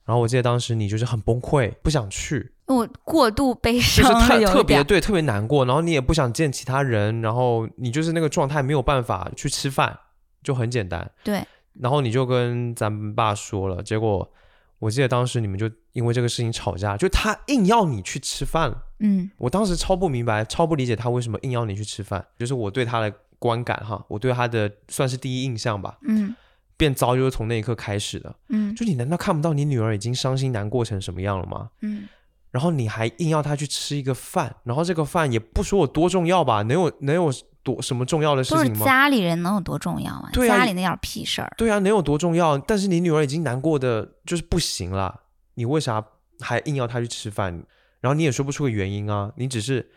[0.05, 4.53] 然后我记得当时你就是很崩溃，不想去，我过度悲伤就是伤，特。
[4.53, 9.99] 特别对，特别难过，然后你也不想见其他人，然后你就是那个状态没有办法去吃饭，
[10.41, 11.09] 就很简单。
[11.23, 11.45] 对，
[11.79, 14.31] 然后你就跟咱爸说了，结果
[14.79, 18.73] 我记得当时你们就因为这个事情吵架，就他硬要你去吃饭。
[18.99, 26.33] 嗯我当时超不明白，超不理解他为什么硬要你去吃饭，就是我对他的观感哈，我对他的算是第一印象吧，嗯
[26.77, 28.33] 变糟就是从那一刻开始的。
[28.47, 31.69] 嗯就你难道看不到你女儿已经伤心难过成什么样了吗？
[31.81, 32.07] 嗯，
[32.53, 38.85] 然后你还硬要他去吃一个饭，然后这个饭也不说有多重要吧，能有能有多什么重要的事情吗？
[38.85, 40.29] 家里人能有多重要啊？
[40.31, 41.51] 对啊家里那点屁事儿。
[41.57, 42.55] 对啊，能有多重要？
[42.59, 45.21] 但是你女儿已经难过的就是不行了，
[45.55, 46.05] 你为啥
[46.41, 47.63] 还硬要她去吃饭？
[48.01, 49.89] 然后你也说不出个原因啊，你只是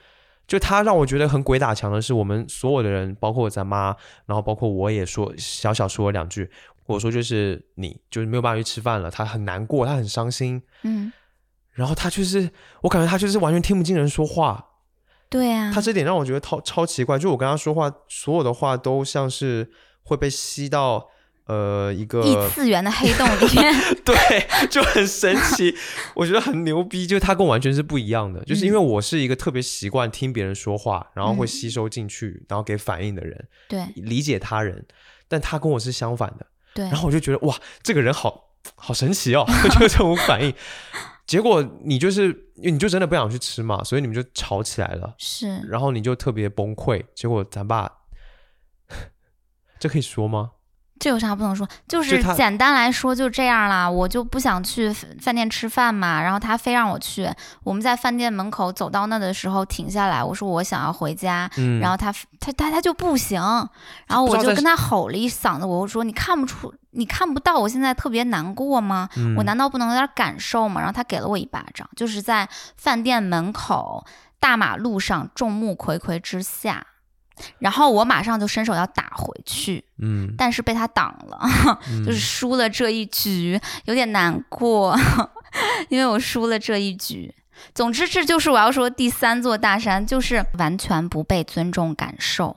[0.46, 3.94] 就他让我觉得很鬼打墙的是，我们所有的人，包括咱妈，
[4.26, 6.48] 然后包括我也说小小说了两句，
[6.86, 11.12] 我说就是你就是没有办法去吃饭了，她很难过，她很伤心，嗯，
[11.76, 14.66] 然后他就是我感觉他就是完全听不进人说话，
[15.30, 19.70] 对啊，他这点让我觉得超超奇怪，就我跟他说话，所有的话都像是
[20.02, 21.10] 会被吸到。
[21.48, 23.72] 呃，一个异次元的黑洞里面。
[24.04, 25.72] 对，就很神奇，
[26.16, 34.84] 我觉得很牛逼，就是他跟我完全是不一样的，就是因为我是一个特别习惯听别人说话，然后会嗯吸收进去，然后给反应的人，对理解他人，
[35.28, 40.52] 但他跟我是相反的，对然，后我就觉得哇，这个人好好神奇哦， 就这种反应。
[41.26, 47.04] 结果你就是因为你就真的不想去吃嘛，所以你们就吵起来了，是然后你就特别崩溃。
[47.14, 47.90] 结果咱爸，
[49.80, 50.52] 这可以说吗？
[50.98, 51.66] 这有啥不能说？
[51.86, 57.30] 就就是简单来说就这样啦，我就不想去饭饭店吃饭嘛，然后他非让我去。
[57.62, 63.40] 我们在饭店门口走到那的时候停下来，我说我想要回家，嗯，然后他他他他就不行，
[64.06, 69.08] 然后我就跟他吼了一嗓子，我说你看不出你看不到我现在特别难过吗？
[69.16, 70.80] 嗯我难道不能有点感受吗？
[70.80, 74.04] 然后他给了我一巴掌，就是在饭店门口
[74.40, 76.86] 大马路上众目睽睽之下，
[77.58, 84.96] 然后我马上就伸手要打回去，嗯，但是被他挡了，嗯就是输了这一局，有点难过，
[85.90, 87.34] 因为我输了这一局。
[87.74, 92.56] 总之，这就是我要说第三座大山，就是完全不被尊重感受，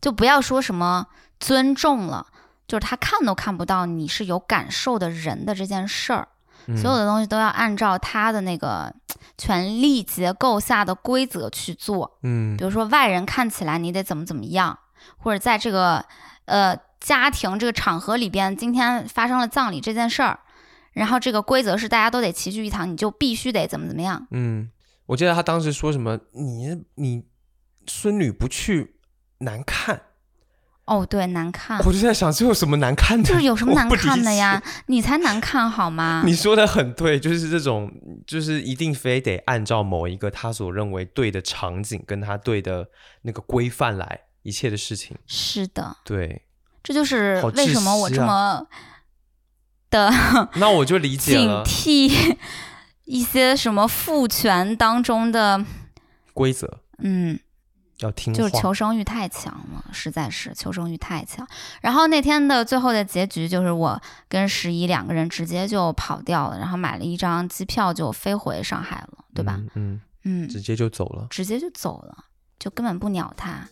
[0.00, 1.08] 就不要说什么
[1.40, 2.26] 尊重了，
[2.68, 6.28] 就是他看都看不到你是有感受的人的这件事儿。
[6.68, 8.94] 嗯所有的东西都要按照他的那个
[9.36, 12.18] 权力结构下的规则去做。
[12.22, 14.78] 嗯比如说外人看起来你得怎么怎么样，
[15.16, 16.04] 或者在这个
[16.44, 20.40] 呃家庭这个场合里边，今天发生了葬礼这件事儿，
[20.92, 24.26] 然后这个规则是大家都得齐聚一堂，你就必须得怎么怎么样。
[24.32, 24.70] 嗯，
[25.06, 27.24] 我记得他当时说什么，你你
[27.86, 28.96] 孙女不去
[29.38, 30.02] 难看，
[30.88, 33.28] 哦，对，难看，我就在想这有什么难看的？
[33.28, 34.62] 就是有什么难看的呀？？
[34.86, 36.22] 你才难看好吗？
[36.26, 37.92] 你说的很对，就是这种，
[38.26, 42.88] 就是一定非得按照某一个他所认为对的场景跟他对的
[43.22, 45.16] 那个规范来一切的事情。
[45.26, 46.42] 是的，对，
[46.82, 48.66] 这就是为什么我这么
[49.90, 50.10] 的
[50.56, 52.36] 那我就理解了警惕
[53.04, 55.64] 一些什么父权当中的，
[56.34, 57.38] 规则嗯，
[57.98, 58.54] 要听就是。
[58.56, 61.46] 求生欲太强了，实在是求生欲太强。
[61.80, 69.60] 然后那天的最后的结局就是我跟十一两个人直接就跑掉了，然后买了一张机票就飞回上海了，对吧？
[69.74, 70.00] 嗯？
[70.24, 71.26] 嗯，嗯，直接就走了。
[71.30, 72.24] 直接就走了，
[72.58, 73.68] 就根本不鸟他。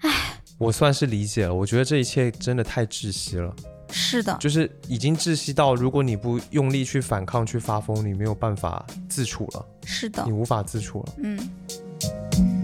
[0.00, 3.54] 唉我算是理解了，我觉得这一切真的太窒息了，
[3.90, 11.12] 是的，就是已经窒息到，如果你不用力去反抗、去发疯，你没有办法自处了，是的你，无法自处了。
[11.18, 12.63] 嗯。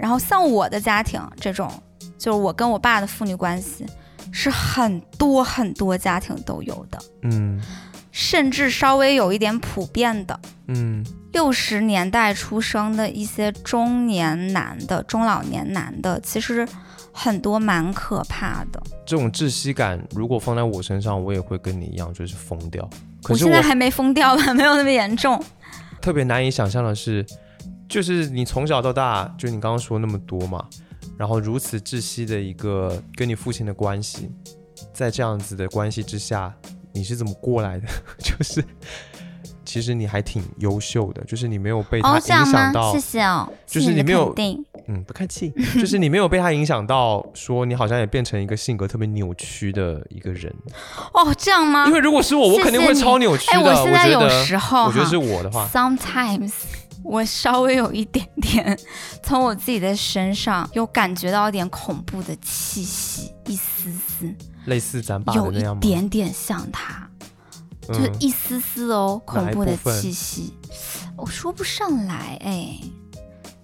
[0.00, 1.70] 然后像我的家庭这种，
[2.18, 3.86] 就是我跟我爸的父女关系，
[4.32, 7.60] 是很多很多家庭都有的，嗯
[8.12, 10.38] 甚至稍微有一点普遍的。
[10.68, 16.66] 嗯六十年代出生的一些中年男的、中老年男的，其实
[17.12, 18.82] 很多蛮可怕的。
[19.04, 22.88] 这种窒息感，如果放在我身上，我也会跟你一样，就是疯掉。
[23.22, 25.38] 可我是我现在还没疯掉吧，没有那么严重。
[26.00, 27.22] 特别难以想象的是，
[27.88, 30.64] 就是你从小到大，就你刚刚说那么多嘛，
[31.16, 34.30] 然后如此窒息的一个跟你父亲的关系，
[34.92, 36.54] 在这样子的关系之下，
[36.92, 37.86] 你是怎么过来的？
[38.18, 38.64] 就是
[39.64, 42.20] 其实你还挺优秀的，就是你没有被他影？
[42.20, 44.34] 响到，谢谢哦，就是你没有。
[44.88, 50.54] 嗯，不客气， 就是你没有被他影响到，说你好像也变成一个性格特别扭曲的一个人。
[51.12, 51.92] 哦，这样吗因？
[51.92, 53.68] 为如果是我，我肯定会超扭曲哎，的。
[53.68, 56.52] 我现在有觉得，时候我觉得是我的话，sometimes
[57.06, 58.78] 我稍微有一点点
[59.22, 64.34] 从我自己的身上有感觉到一点恐怖的气息，一丝丝，
[64.66, 65.62] 类似咱爸有一？
[65.80, 67.08] 点点像他，
[67.88, 70.52] 就一丝丝哦，恐怖的气息，
[71.16, 72.78] 我说不上来哎。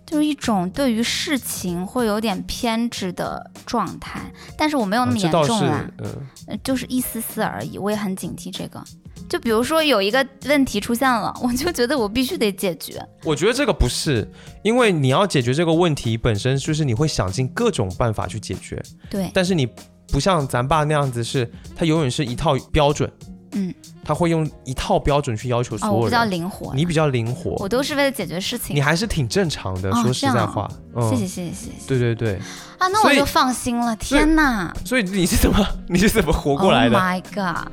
[0.05, 4.21] 就是一种对于事情会有点偏执的状态，
[4.59, 6.17] 但是我没有那么严重啦，，嗯
[6.49, 8.85] 呃就是一丝丝而已，我也很警惕这个。
[9.29, 13.01] 就比如说有一个问题出现了，我就觉得我必须得解决。
[13.25, 14.31] 我觉得这个不是，
[14.63, 19.67] 因为你要解决这个问题本身就是你会想尽各种办法去解决，对，但是你
[20.09, 23.11] 不像咱爸那样子是，他永远是一套标准，
[23.53, 26.25] 嗯，他会用一套标准去要求所哦，我有比较。
[26.25, 28.81] 灵活，你比较灵活，我都是为了解决事情你。
[28.83, 29.91] 还是挺正常的。
[29.91, 32.35] 哦说实在话，嗯，谢谢谢谢谢谢对对对，
[32.79, 33.97] 啊，那我就放心了。
[33.97, 37.73] 天哪，所以你是怎么你是怎么活过来的？Oh my god！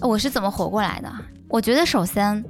[0.00, 1.12] 我是怎么活过来的？
[1.48, 2.44] 我觉得首先，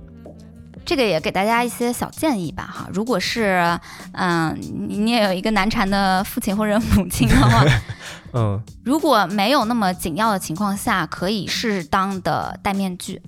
[0.85, 2.89] 这个也给大家一些小建议吧，哈。
[2.93, 3.79] 如果是
[4.13, 7.65] 嗯，你你也有一个难缠的父亲或者母亲的话，
[8.35, 13.21] 嗯如果没有那么紧要的情况下，可以适当的戴面具。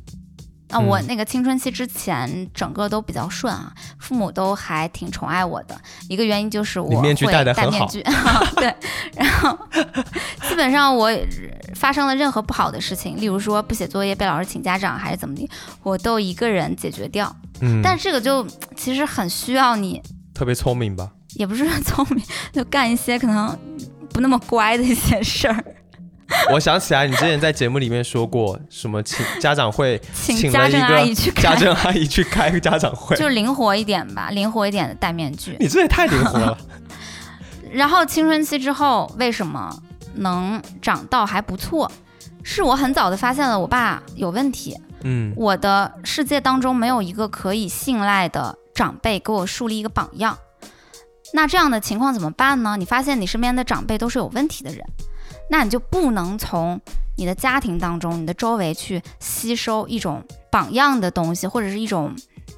[0.70, 5.78] 那我嗯那个青春期之前，整个都比较顺啊，父母都还挺宠爱我的。
[6.08, 8.02] 一个原因就是我你面具会戴面具，
[8.56, 8.74] 对。
[9.14, 9.58] 然后
[10.48, 11.10] 基本上我
[11.74, 15.48] 发生了任何不好的事情，例如说不写作业被老师请家长还是怎么的，
[15.82, 17.34] 我都一个人解决掉。
[17.60, 20.00] 嗯，但这个就其实很需要你，
[20.32, 21.10] 特别聪明吧？
[21.34, 23.56] 也不是说聪明，就干一些可能
[24.12, 25.64] 不那么乖的一些事儿。
[26.52, 35.56] 我想起来，你之前在节目里面说过，什么请家长会请家政阿姨去开家政阿姨去开个家长会， 就灵活一点吧，灵活一点的戴面具。
[35.60, 36.56] 你这也太灵活了。
[37.72, 39.74] 然后青春期之后，为什么
[40.14, 41.90] 能长到还不错，
[42.42, 44.76] 是我很早的发现了我爸有问题。
[45.02, 50.36] 嗯我的世界当中没有一个可以信赖的长辈给我树立一个榜样。
[51.32, 52.76] 那这样的情况怎么办呢？
[52.76, 54.84] 你发现你身边的长辈都是有问题的人，
[55.50, 56.80] 那你就不能从
[57.16, 62.14] 你的家庭当中、你的周围去吸收一种榜样的东西，或者是一种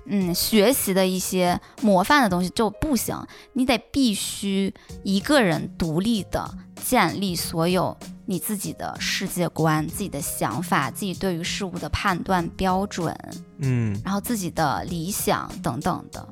[0.07, 3.17] 嗯学习的一些模范的东西就不行。
[3.55, 4.73] 你得必须
[5.03, 13.17] 一个人独立的建立所有你自己的世界观、自己的想法、自己对于事物的判断标准，
[13.59, 16.29] 嗯然后自己的理想等等的。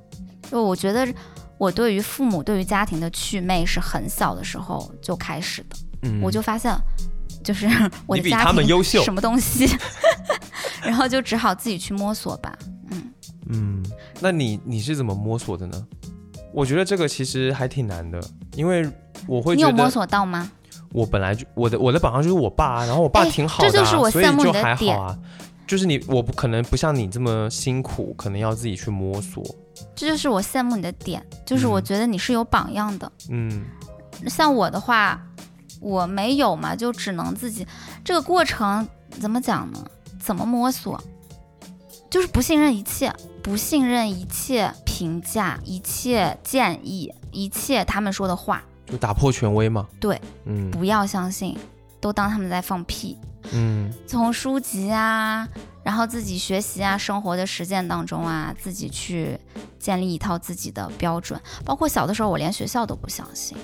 [0.51, 1.07] 就我觉得，
[1.59, 6.75] 我对于父母、对于家庭的祛魅是很小的时候就开始的，嗯，我就发现，
[7.43, 7.67] 就是
[8.07, 9.69] 我你比的家庭他们优秀什么东西，
[10.83, 12.57] 然后就只好自己去摸索吧。
[12.91, 13.13] 嗯，
[13.49, 13.87] 嗯，
[14.21, 15.87] 那你你是怎么摸索的呢？
[16.53, 18.21] 我觉得这个其实还挺难的，
[18.57, 18.89] 因为
[19.27, 20.51] 我会你有摸索到吗？
[20.93, 25.17] 我本来就我的我的榜样就是我爸啊，然后我爸哎挺好的啊、这就是我所以羡慕就还好你的点啊。
[25.67, 29.45] 就是你，我不可能不像你这么辛苦，可能要自己去摸索。
[29.95, 33.13] 这就是我羡慕你的点，就是我嗯觉得你是有榜样的。
[33.29, 33.65] 嗯
[34.27, 35.25] 像我的话，
[35.81, 37.67] 我没有嘛，就只能自己。
[38.05, 38.87] 这个过程
[39.21, 39.85] 怎么讲呢？
[40.21, 41.03] 怎么摸索？
[42.11, 43.13] 就是不信任一切，
[43.43, 49.87] 不信任一切评价、一切建议、一切他们说的话，就打破权威嘛。
[50.01, 51.57] 对，嗯不要相信，
[52.01, 53.17] 都当他们在放屁。
[53.53, 55.49] 嗯从书籍啊，
[55.83, 59.39] 然后自己学习啊，生活的实践当中啊，自己去
[59.79, 61.41] 建立一套自己的标准。
[61.65, 63.57] 包括小的时候，我连学校都不相信。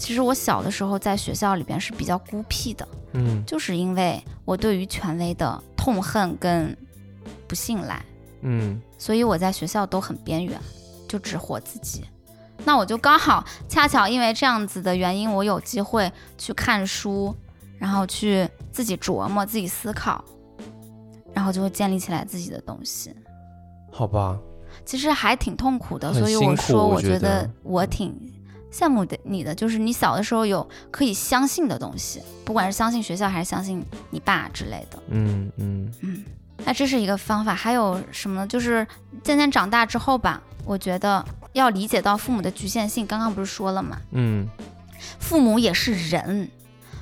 [0.00, 6.74] 其实我小的时候在学校里边是比较孤僻的，嗯就是因为我对于权威的痛恨跟
[7.46, 8.02] 不信赖，
[8.40, 10.58] 嗯所以我在学校都很边缘，
[11.06, 12.02] 就只活自己。
[12.64, 17.34] 那我就刚好恰巧因为这样子的原因，我有机会去看书，
[17.78, 20.24] 然后去自己琢磨、自己思考，
[21.34, 23.14] 然后就会建立起来自己的东西。
[23.92, 24.38] 好吧。
[24.84, 28.14] 其实还挺痛苦的，很所以我说，我觉得得我挺
[28.72, 34.98] 羡慕的你的，就是你小的时候有可以相信的东西，不管是相信学校还是相信你爸之类的。
[35.08, 36.24] 嗯嗯嗯，
[36.64, 38.46] 那这是一个方法，还有什么呢？
[38.46, 38.86] 就是
[39.22, 43.06] 渐渐长大之后吧，我觉得要理解到父母的局限性。
[43.06, 43.98] 刚刚不是说了吗？
[44.12, 44.48] 嗯
[45.18, 46.50] 父母也是人，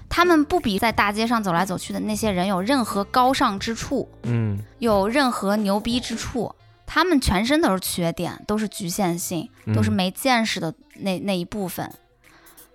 [0.08, 6.54] 他们不比在大街上走来走去的那些人有任何高尚之处，嗯有任何牛逼之处。
[6.90, 11.92] 他们全身都是缺点，都是局限性，都是嗯没见识的那那一部分。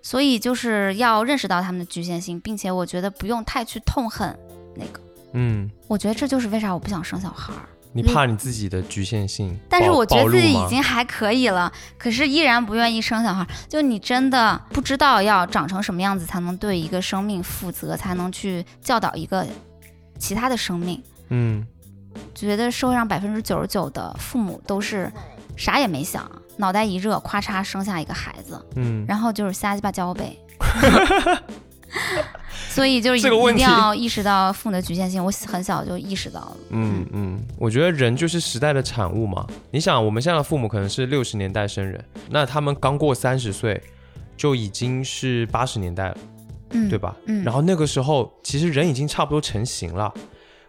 [0.04, 4.38] 所以就是要认识到他们的局限性，并且我觉得不用太去痛恨
[4.76, 5.02] 那个。
[5.34, 7.68] 嗯，我觉得这就是为啥我不想生小孩儿。
[7.92, 13.48] 你怕你自己的局限性，但是我觉得自己已经还可以了，可是依然不愿意生小孩。
[13.68, 19.48] 就你真的不知道要长成什么样子才能对一个生命负责，才能去教导一个
[20.20, 21.02] 其他的生命。
[21.30, 21.66] 嗯
[22.34, 25.12] 觉得社会上百分之九十九的父母都是
[25.56, 30.38] 啥也没想，脑袋一热，咔嚓生下一个孩子，嗯然后就是瞎鸡巴交呗。
[32.70, 33.22] 所以就是一
[33.54, 35.24] 定要意识到父母的局限性。
[35.24, 36.58] 我很小就意识到了。
[36.72, 39.46] 嗯嗯，我觉得人就是时代的产物嘛。
[39.70, 43.80] 你想，我们现在的父母可能是六十年代生人，那他们刚过三十岁，
[44.36, 46.18] 就已经是八十年代了，
[46.72, 47.16] 嗯，对吧？
[47.28, 50.12] 嗯，然后那个时候，其实人已经差不多成型了，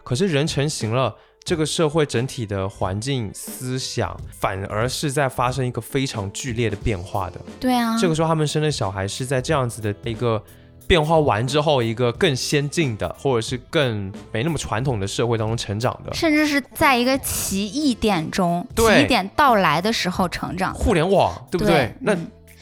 [0.03, 1.15] 可是人成型了。
[1.45, 7.39] 这个社会整体的环境思想反而是在发生一个非常剧烈的变化的。
[7.59, 10.43] 对啊，这个时候他们生的小孩是在这样子的一个
[10.87, 16.11] 变化完之后，一个更先进的或者是更没那么传统的社会当中成长的。
[16.15, 21.93] 甚至是在一个奇异点中，对奇异点到来的时候成长，互联网，对不对？
[22.01, 22.15] 那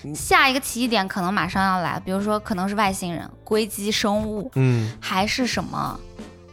[0.03, 5.97] 嗯下一个奇异点可能马上要来，比如说可能是外星人、硅基生物，嗯，还是什么，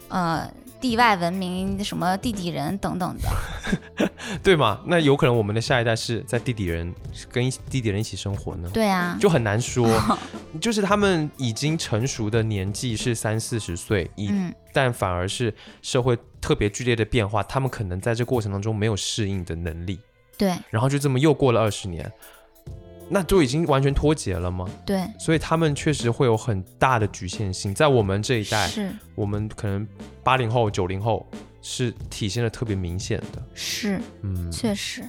[0.07, 0.49] 呃，
[0.81, 4.09] 地外文明、什么地底人等等的。
[4.43, 4.81] 对嘛？
[4.85, 6.93] 那有可能我们的下一代是在地底人
[7.31, 9.87] 跟一地底人一起生活呢，对啊，就很难说。
[10.59, 19.99] 就是他们已经成熟的年纪是三四十岁，一、嗯，但反而是社会特别剧烈的变化，他们可能在这过程当中没有适应的能力，
[20.37, 22.11] 对然后就这么又过了二十年，
[23.13, 24.65] 那就已经完全脱节了吗？
[24.85, 29.85] 对，所以他们确实会有很大的局限性，在我们这一代，是我们可能
[30.23, 31.29] 八零后、九零后
[31.61, 33.43] 是体现的特别明显的。
[33.53, 35.03] 是，嗯，确实。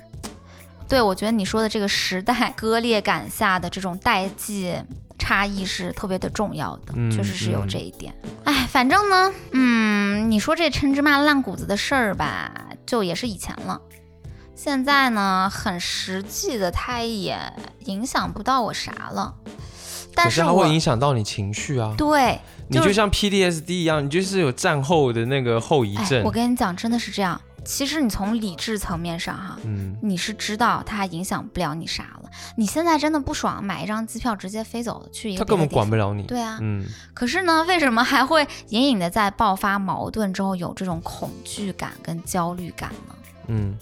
[0.89, 4.75] 对，我觉得你说的这个时代割裂感下的这种代际
[5.19, 8.13] 差异是特别的重要的，嗯确实是有嗯这一点。
[8.45, 13.81] 哎，反正呢，嗯，你说这抻芝麻烂谷子的事儿吧，就也是以前了。
[14.63, 17.37] 现在呢，很实际的，它也
[17.87, 19.35] 影响不到我啥了。
[20.15, 22.39] 但可是它会影响到你情绪啊，对，
[22.71, 26.31] 就你就像 PDSD 一样，你就是有战后的那个后遗哎，症我。
[26.31, 27.41] 跟你讲，真的是这样。
[27.65, 32.31] 其实你从理智层面上哈，嗯，你是知道它影响不了你啥了。
[32.57, 36.23] 你现在真的不爽，买一张机票直接飞走了，去一个他根本管不了你。
[36.23, 43.15] 对啊，嗯，可是呢，为什么还会隐隐的在爆发矛盾之后有这种恐惧感跟焦虑感呢？
[43.49, 43.77] 嗯，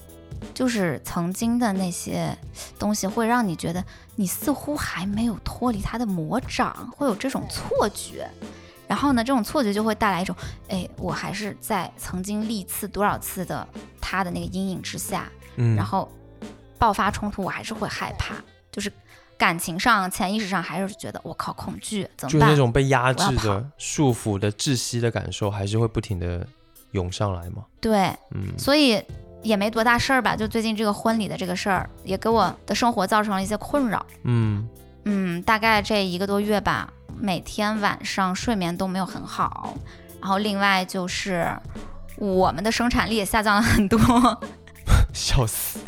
[0.55, 2.37] 就是曾经的那些
[2.79, 3.85] 东西会让你觉得
[4.17, 8.29] 你似乎还没有脱离它的魔掌，会有这种错觉。
[8.87, 10.35] 然后呢，这种错觉就会带来一种，
[10.69, 13.67] 哎，我还是在曾经历次多少次的
[14.01, 16.11] 他的那个阴影之下，嗯，然后
[16.77, 18.35] 爆发冲突，我还是会害怕，
[18.73, 18.93] 就是
[19.39, 22.33] 感情上、潜意识上还是觉得我靠恐惧，怎么办？
[22.33, 26.45] 就是那种被压制的、束缚的、窒息的感受，还是会不停的
[26.91, 27.65] 涌上来嘛。
[27.81, 29.01] 对，嗯所以
[29.43, 30.35] 也没多大事儿吧。
[30.37, 34.05] 就最近这个婚礼的这个事儿，也给我的生活造成了一些困扰。
[34.25, 34.69] 嗯，
[35.05, 39.75] 嗯，大概这一个多月吧，每天晚上睡眠都没有很好，
[40.21, 41.49] 然后另外就是
[42.17, 43.99] 我们的生产力也下降了很多，
[45.13, 45.79] 笑死。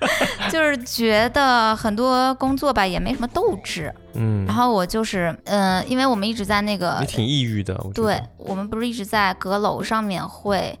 [0.48, 3.92] 就是觉得很多工作吧也没什么斗志。
[4.14, 8.22] 嗯，然后我就是，嗯、因为我们一直在那个也挺抑郁的，我对。
[8.36, 10.78] 我们不是一直在阁楼上面会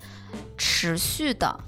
[0.56, 1.58] 持续的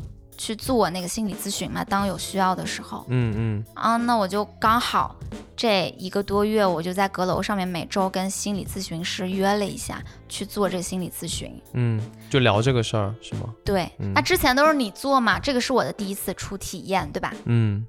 [0.40, 1.84] 去做那个心理咨询嘛？
[1.84, 5.14] 当有需要的时候，嗯嗯啊，那我就刚好
[5.54, 11.52] 这一个多月，我就在阁楼上面每周跟心理咨询师约了一下去做这心理咨询。
[11.74, 13.54] 嗯，就聊这个事儿是吗？
[13.62, 17.34] 对，嗯那之前都是你做嘛，这个是我的第一次初体验，对吧？
[17.44, 17.86] 嗯，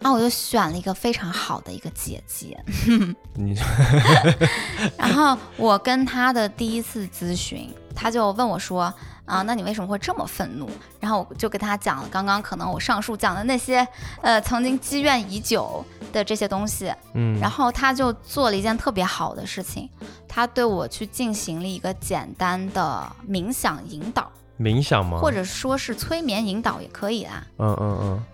[0.00, 2.58] 然后我就选了一个非常好的一个姐姐，
[3.34, 3.54] 你
[4.96, 8.92] 然后我跟她的第一次咨询，她就问我说。
[9.26, 10.70] 啊，那你为什么会这么愤怒？
[11.00, 13.84] 然后我就跟她讲了刚刚可能我上述讲的那些，
[14.22, 16.94] 呃，曾经积怨已久的这些东西。
[17.14, 19.90] 嗯，然后他就做了一件特别好的事情，
[20.28, 24.30] 他对我去进行了一个简单的冥想引导，
[24.60, 25.18] 冥想吗？
[25.20, 27.44] 或者说是催眠引导也可以啊。
[27.58, 28.24] 嗯嗯嗯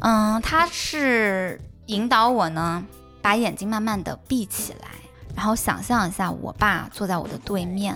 [0.00, 2.84] 嗯，他是引导我呢，
[3.22, 4.88] 把眼睛慢慢的闭起来，
[5.34, 7.94] 然后想象一下我爸坐在我的对面，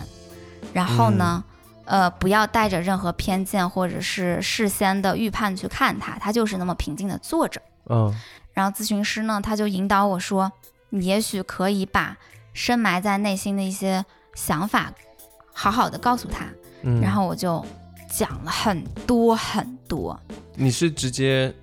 [0.72, 1.42] 然后呢。
[1.86, 7.61] 呃，不要带着任何偏见或者是事先的预判去看他，他就是那么平静的坐着。
[7.90, 8.11] 嗯
[8.55, 10.50] 然后咨询师呢，他就引导我说，
[10.88, 12.16] 你也许可以把
[12.55, 14.02] 深埋在内心的一些
[14.34, 14.90] 想法，
[15.52, 16.46] 好好的告诉他。
[16.84, 17.62] 嗯，然后我就
[18.11, 20.18] 讲了很多很多，
[20.55, 21.55] 你是直接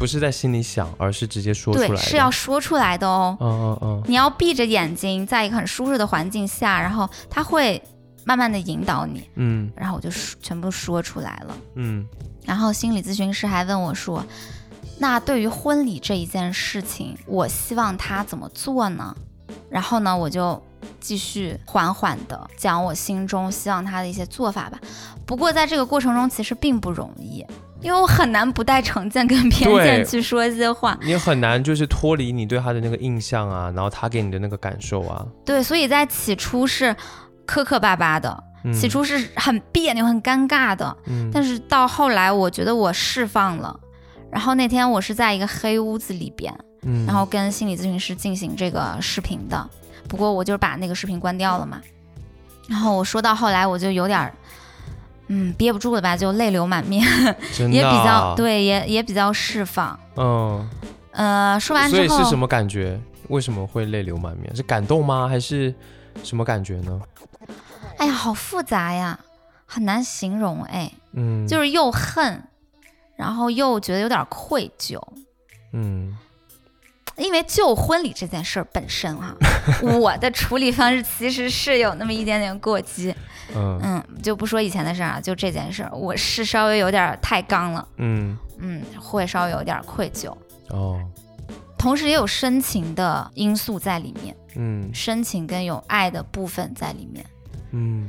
[0.00, 3.36] 不是在心里想，而是直接说出来对，是要说出来的哦。
[3.38, 7.80] 嗯嗯嗯你要闭着眼睛，在一个很舒适的环境下，然后他会
[8.24, 11.54] 慢慢的引导你，嗯然后我就说全部说出来了。
[11.74, 12.06] 嗯
[12.46, 14.24] 然后心理咨询师还问我说
[14.98, 19.14] ：“那对于婚礼这一件事情，我希望他怎么做呢？”
[19.68, 20.60] 然后呢，我就
[20.98, 24.80] 继续缓缓的讲我心中希望他的一些做法吧。
[25.26, 27.44] 不过在这个过程中，其实并不容易，
[27.80, 30.98] 因为我很难不带成见跟偏见去说一些话。
[31.02, 36.94] 你很难就是脱离你对他的那个印象啊，然后他给你的那个感受啊，对，所以在起初是
[37.46, 40.96] 磕磕巴巴的，嗯起初是很别扭、很尴尬的。
[41.06, 43.78] 嗯但是到后来，我觉得我释放了。
[44.30, 49.68] 然后那天我是在一个黑屋子里边，嗯，然后跟心理咨询师进行这个视频的。
[50.08, 51.80] 不过我就是把那个视频关掉了嘛。
[52.68, 54.32] 然后我说到后来，我就有点儿，
[55.32, 57.06] 嗯，憋不住了吧，就泪流满面，
[57.54, 59.98] 真的也比较啊，对，也也比较释放。
[60.16, 60.68] 嗯，
[61.12, 63.00] 呃，说完之后，所以是什么感觉？
[63.28, 64.54] 为什么会泪流满面？
[64.56, 65.28] 是感动吗？
[65.28, 65.72] 还是
[66.24, 67.00] 什么感觉呢？
[67.98, 69.18] 哎呀，好复杂呀，
[69.66, 72.42] 很难形容哎，嗯，就是又恨，
[73.16, 75.00] 然后又觉得有点愧疚。
[75.72, 76.16] 嗯
[77.20, 79.34] 因为就婚礼这件事儿本身哈、
[79.98, 83.14] 我的处理方式其实是有那么一点点过激。
[83.54, 83.78] 嗯。
[83.82, 88.36] 嗯，就不说以前的事儿啊，就这件事儿，我是稍微有点儿太刚了，嗯。
[88.58, 90.34] 嗯，会稍微有点愧疚，
[90.68, 91.00] 哦。
[91.78, 94.90] 同时也有深情的因素在里面，嗯。
[94.92, 97.24] 深情跟有爱的部分在里面。
[97.72, 98.06] 嗯，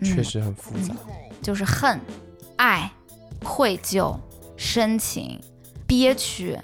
[0.00, 0.94] 嗯、确，实很复杂。
[1.40, 2.00] 就是恨、
[2.56, 2.90] 爱、
[3.44, 4.18] 愧疚、
[4.56, 5.40] 深情、
[5.86, 6.58] 憋屈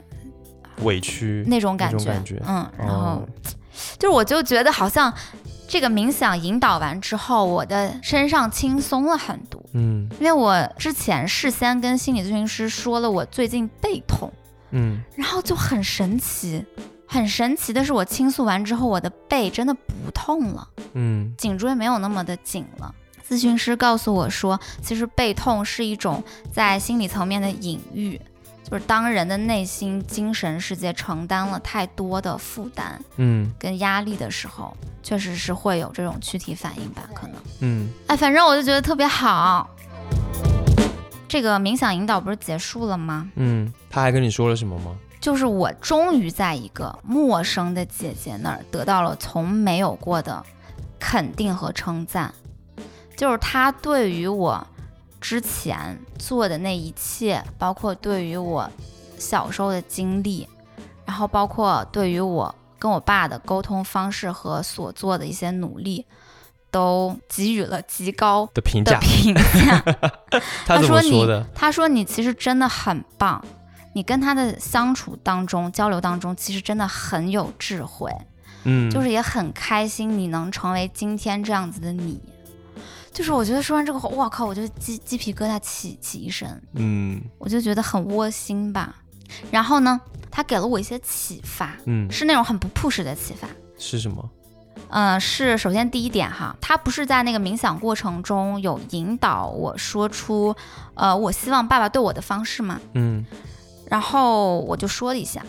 [0.83, 2.95] 委屈那种感觉，感觉嗯，然后。
[2.95, 3.29] 哦
[3.99, 5.13] 就是我就觉得好像
[5.67, 9.61] 这个冥想引导完之后，我的身上轻松了很多。
[9.73, 14.31] 嗯因为我之前事先跟心理咨询师说了我最近背痛，
[14.73, 16.65] 嗯然后就很神奇，
[17.07, 22.95] 很神奇的是我倾诉完之后，我的背真的不痛了，嗯颈椎没有那么的紧了。
[23.27, 26.23] 咨询师告诉我说，其实背痛是一种
[26.53, 28.21] 在心理层面的隐喻，
[28.73, 37.03] 就是当人的内心、精神世界承担了太多的负担嗯跟压力的时候，确实是会有这种躯体反应吧？
[37.13, 37.37] 可能。
[37.61, 39.69] 嗯，哎，反正我就觉得特别好。
[41.29, 43.31] 这个冥想引导不是结束了吗？
[43.35, 44.97] 嗯，他还跟你说了什么吗？
[45.21, 50.43] 就是我终于在一个陌生的姐姐那儿得到了从没有过的
[50.99, 52.33] 肯定和称赞，
[53.19, 54.67] 就是她对于我
[55.23, 58.69] 之前做的那一切，包括对于我
[59.17, 60.49] 小时候的经历，
[61.07, 66.05] 然后包括对于我跟我爸的沟通方式和所做的一些努力，
[66.73, 69.81] 都给予了极高的的评价，评价。
[70.67, 71.25] 他说你？
[71.55, 73.43] 他说你其实真的很棒，
[73.95, 78.11] 你跟他的相处当中、交流当中，其实真的很有智慧，
[78.65, 82.21] 嗯，就是也很开心你能成为今天这样子的你。
[83.13, 88.97] 就是我觉得说完这个话，哇靠，我就鸡鸡皮疙瘩起起一身，嗯我就觉得很窝心吧。
[89.51, 90.01] 然后呢，
[90.31, 93.47] 他给了我一些启发，嗯是那种很不 push 的启发。
[93.79, 94.31] 是什么？
[94.89, 100.55] 呃，是首先第一点哈，他不是在那个冥想过程中有引导我说出，
[100.95, 102.81] 呃，我希望爸爸对我的方式吗？
[102.95, 103.25] 嗯
[103.89, 105.43] 然后我就说了一下，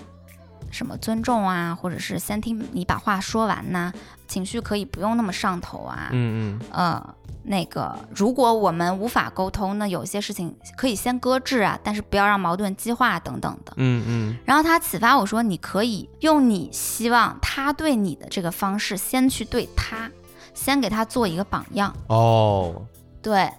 [0.72, 3.92] 什么尊重啊，或者是先听你把话说完呐、
[4.28, 13.74] 情绪可以不用那么上头啊，嗯嗯呃，那个如果我们无法沟通，那有些事情可以先搁置啊，但是不要让矛盾激化等等的。
[13.76, 20.10] 嗯嗯然后他启发我说，你可以用你希望他对你的这个方式，先去对他，
[20.54, 21.94] 先给他做一个榜样。
[22.08, 22.82] 哦，
[23.22, 23.52] 对，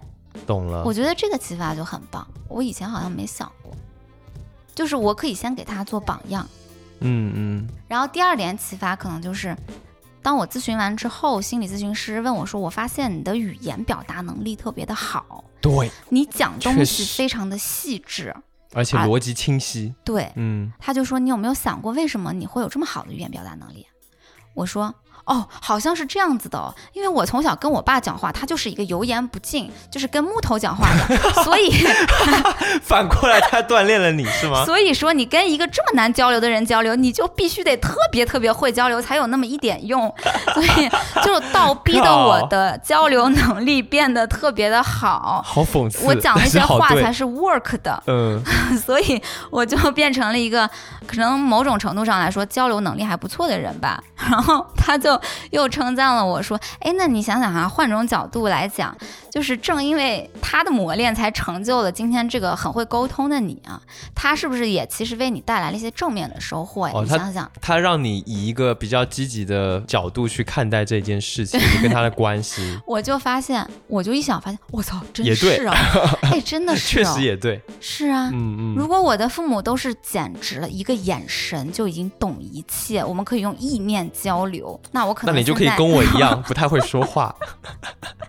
[0.47, 0.93] 懂了我。
[0.93, 3.70] 觉得这个启发就很棒，我以前好像没想过，
[4.74, 6.49] 就是我可以先给他做榜样。
[7.01, 9.55] 嗯嗯然后第二点启发可能就是，
[10.25, 18.31] 当我咨询完之后，心理咨询师问我说：“我发现你的语言表达能力特别的好，对，你讲东西非常的细致。
[18.31, 23.87] 啊而且逻辑清晰。”对，嗯他就说：“你有没有想过，为什么你会有这么好的语言表达能力？”
[24.55, 24.93] 我说
[25.25, 31.70] ：“哦，好像是这样子的哦，因为我从小跟我爸讲话，他就是一个油盐不进，就是跟木头讲话的， 所以
[32.83, 34.64] 反过来他锻炼了你是吗？
[34.66, 40.12] 所以说你跟一个这么难交流的人交流，你就必须得特别特别会交流，才有那么一点用。
[40.55, 40.91] 所以
[41.25, 46.05] 就倒逼的我的交流能力变得特别的好，好讽刺。
[46.05, 48.43] 我讲那些话才是 work 的，嗯
[48.85, 49.20] 所以
[49.51, 50.68] 我就变成了一个
[51.07, 54.03] 可能某种程度上来说交流能力还不错的人吧。
[54.31, 55.14] 然后他就
[55.51, 58.97] 又称赞了我说：“哎，那你想想啊，换种角度来讲，
[59.35, 63.82] 就是正因为他的磨练，才成就了今天这个很会沟通的你啊。
[64.14, 66.93] 他是不是也其实为你带来了一些正面的收获呀？
[66.95, 75.74] 哦你想想，他让你以一个比较积极的角度去看待这件事情，你跟他的关系， 我就发现，我就一想发现，我操，真也对是啊，
[76.30, 77.61] 哎，真的 是、确哦，实也对。
[77.80, 78.30] 是啊。
[78.32, 87.35] 嗯嗯，如果我的父母都是简直了一个眼神就已经懂一切，我们可以用意念交流，那我可能那你就可以跟我一样，不太会说话，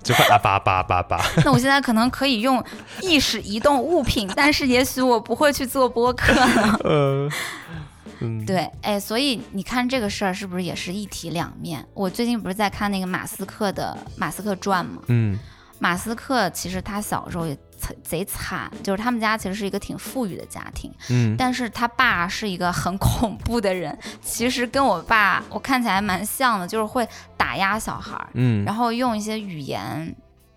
[0.02, 1.20] 就会啊叭叭叭叭。
[1.44, 2.64] 那我现在可能可以用
[3.02, 6.80] 意识移动物品，但是也许我不会去做播客了。
[6.84, 7.30] 呃，
[8.22, 11.86] 嗯，对，哎，所以你看这个事儿是不是也是一体两面？
[11.94, 15.02] 我最近不是在看那个马斯克的《马斯克传》吗？
[15.08, 15.38] 嗯
[15.78, 30.16] 马斯克其实他小时候也贼贼惨，就是他们家其实是一个挺富裕的家庭，嗯但是他爸是一个很恐怖的人，其实跟我爸我看起来蛮像的，就是会打压小孩儿，嗯，然后用一些语言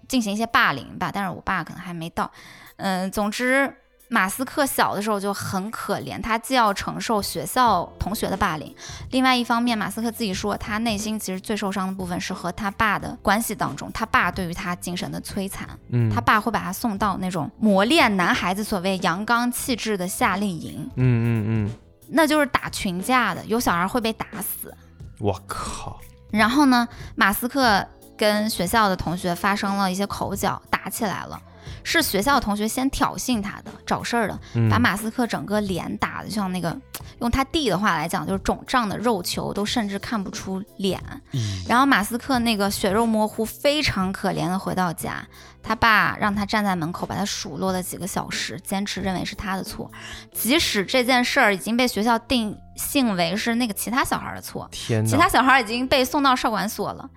[0.08, 2.30] 进行一些霸凌吧，但是我爸可能还没到。
[2.76, 3.72] 嗯，总之，
[4.08, 8.74] 马斯克小的时候就很可怜，他既要承受学校同学的霸凌，
[9.10, 21.70] 另外一方面，马斯克自己说，他内心其实最受伤的部分是和他爸的关系当中，他爸对于他精神的摧残，嗯他爸会把他送到那种磨练男孩子所谓阳刚气质的夏令营，嗯嗯嗯，
[22.08, 24.74] 那就是打群架的，有小孩会被打死。
[25.18, 26.00] 我靠，
[26.30, 27.86] 然后呢，马斯克
[28.18, 31.40] 跟学校的同学发生了一些口角，打起来了。
[31.84, 36.76] 是学校同学先挑衅他的，找事儿的，嗯把马斯克整个脸打的像那个，
[37.20, 41.00] 用他弟的话来讲，就是肿胀的肉球，都甚至看不出脸。
[41.32, 45.22] 咦然后马斯克那个血肉模糊，非常可怜的回到家，
[45.62, 49.90] 他爸让他站在门口，把他数落了几个小时，坚持认为是他的错，
[50.32, 57.08] 即使这件事儿已经被学校定性为是那个其他小孩的错，其他小孩已经被送到少管所了，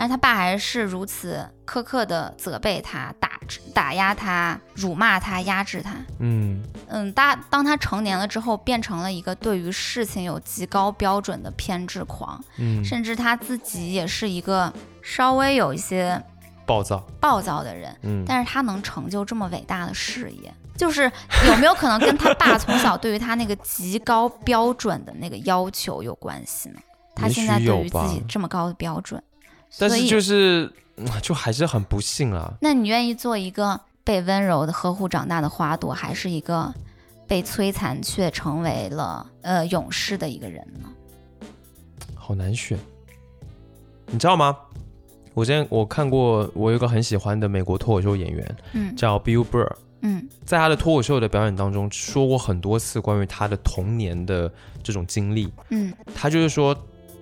[0.00, 3.32] 但是他爸还是如此苛刻的责备他、打
[3.74, 5.94] 打压他、辱骂他、压制他。
[6.20, 6.64] 嗯。
[6.88, 14.72] 嗯，当当他成年了之后，变成了一个对于事情有极高标准的偏执狂，嗯，甚至他自己也是一个
[15.02, 16.18] 稍微有一些
[16.64, 21.12] 暴躁，暴躁的人，嗯，但是他能成就这么伟大的事业，就是
[21.46, 26.80] 有没有可能跟他爸从小对于他那个极高标准的那个要求有关系呢？
[27.14, 29.22] 他现在对于自己这么高的标准，
[29.78, 32.52] 但是就是嗯就还是很不幸啊。
[32.60, 36.72] 那你愿意做一个被温柔的呵护长大的花朵，还是一个
[37.26, 40.88] 被摧残却成为了呃勇士的一个人呢？
[42.14, 42.78] 好难选，
[44.06, 44.56] 你知道吗？
[45.34, 54.52] 我之前我看过，我有一个很喜欢的美国脱口秀演员嗯叫 Bill Burr，嗯在他的脱口秀的表演当中说过很多次关于他的童年的
[54.82, 55.52] 这种经历。
[55.70, 56.76] 嗯他就是说，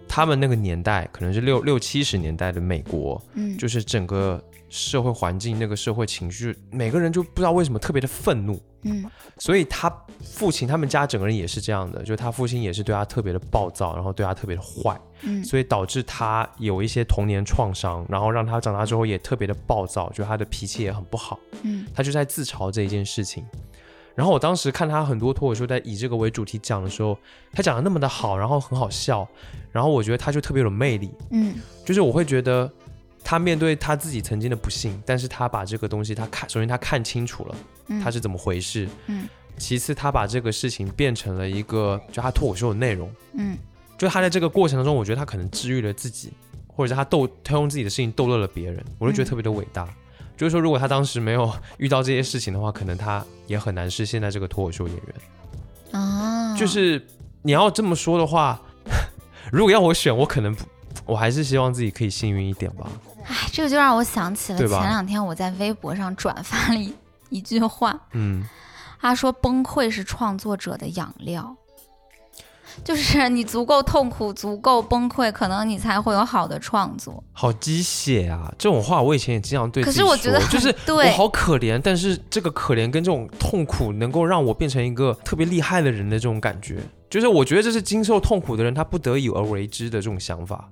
[0.08, 8.60] 他们那个年代可能是六六七十年代的美国，嗯，就是整个社会环境、那个社会情绪，每个人就不知道为什么特别的愤怒。
[8.82, 9.04] 嗯
[9.38, 9.92] 所以他
[10.22, 21.38] 父亲他们家整个人也是这样的，就是他父亲也是对他特别的暴躁，然后对他特别的坏，嗯所以导致他有一些童年创伤，然后让他长大之后也特别的暴躁，就他的脾气也很不好。
[21.62, 23.44] 嗯他就在自嘲这一件事情。
[24.18, 27.16] 然后我当时看他很多脱口秀在以这个为主题讲的时候，
[27.52, 29.24] 他讲的那么的好，然后很好笑，
[29.70, 31.54] 然后我觉得他就特别有魅力，嗯。
[31.84, 32.68] 就是我会觉得
[33.22, 37.54] 他面对他自己曾经的不幸，但是他把这个东西他看，首先他看清楚了
[37.86, 39.28] 嗯，他是怎么回事，嗯。
[39.56, 43.56] 其次他把这个事情变成了一个就他脱口秀的内容，嗯。
[43.96, 46.32] 就他在这个过程当中，我觉得他可能治愈了自己，
[46.66, 49.88] 或者是他逗他用自己的事情逗乐了别人，我就觉得特别的伟大。
[50.38, 56.00] 就是说，如果他当时没有遇到这些事情的话，可能他也很难是现在这个脱口秀演员。
[56.00, 57.04] 啊，就是
[57.42, 58.60] 你要这么说的话，
[59.50, 60.64] 如果要我选，我可能不，
[61.04, 62.88] 我还是希望自己可以幸运一点吧。
[63.24, 66.94] 哎，这个就让我想起了前两天我在微博上转发了一
[67.30, 68.44] 一句话，嗯，
[69.00, 71.56] 他说崩溃是创作者的养料。
[72.84, 77.22] 就是你足够痛苦、足够崩溃，可能你才会有好的创作。
[77.32, 78.52] 好鸡血啊！
[78.58, 86.78] 这种话我以前也经常对可是我觉得就是对我好可怜，但是这个可怜跟这种痛苦能够让我变成一个特别厉害的人的这种感觉，
[87.10, 90.68] 就是我觉得这是经受痛苦的人他不得已而为之的这种想法。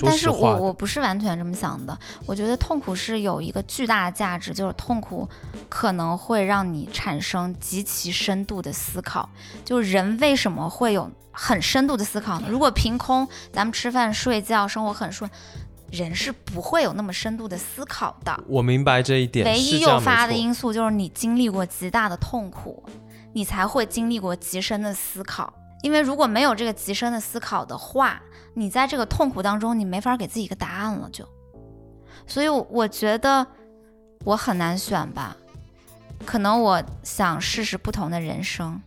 [0.00, 5.28] 说但是我我不是完全这么想的，我觉得痛苦是有一个巨大的价值，就是痛苦
[5.68, 9.28] 可能会让你产生极其深度的思考。
[9.64, 12.46] 就是人为什么会有很深度的思考呢？
[12.48, 15.30] 如果凭空咱们吃饭睡觉，生活很顺，
[15.90, 18.44] 人是不会有那么深度的思考的。
[18.46, 22.84] 我明白这一点，唯一诱发的因素就是你经历过极大的痛苦，
[23.32, 25.52] 你才会经历过极深的思考。
[25.82, 28.20] 因为如果没有这个极深的思考的话，
[28.58, 31.24] 你在这个痛苦当中，你没法给自己一个答案了就。
[32.26, 33.46] 所以我，我觉得
[34.24, 35.36] 我很难选吧，
[36.26, 38.80] 可能我想试试不同的人生。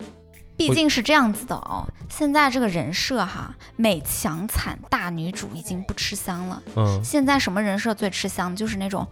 [0.58, 6.62] 毕竟是这样子的哦，现在这个人设哈，美强惨大女主已经不吃香了。
[6.76, 8.54] 嗯，现在什么人设最吃香？
[8.56, 9.08] 就是那种，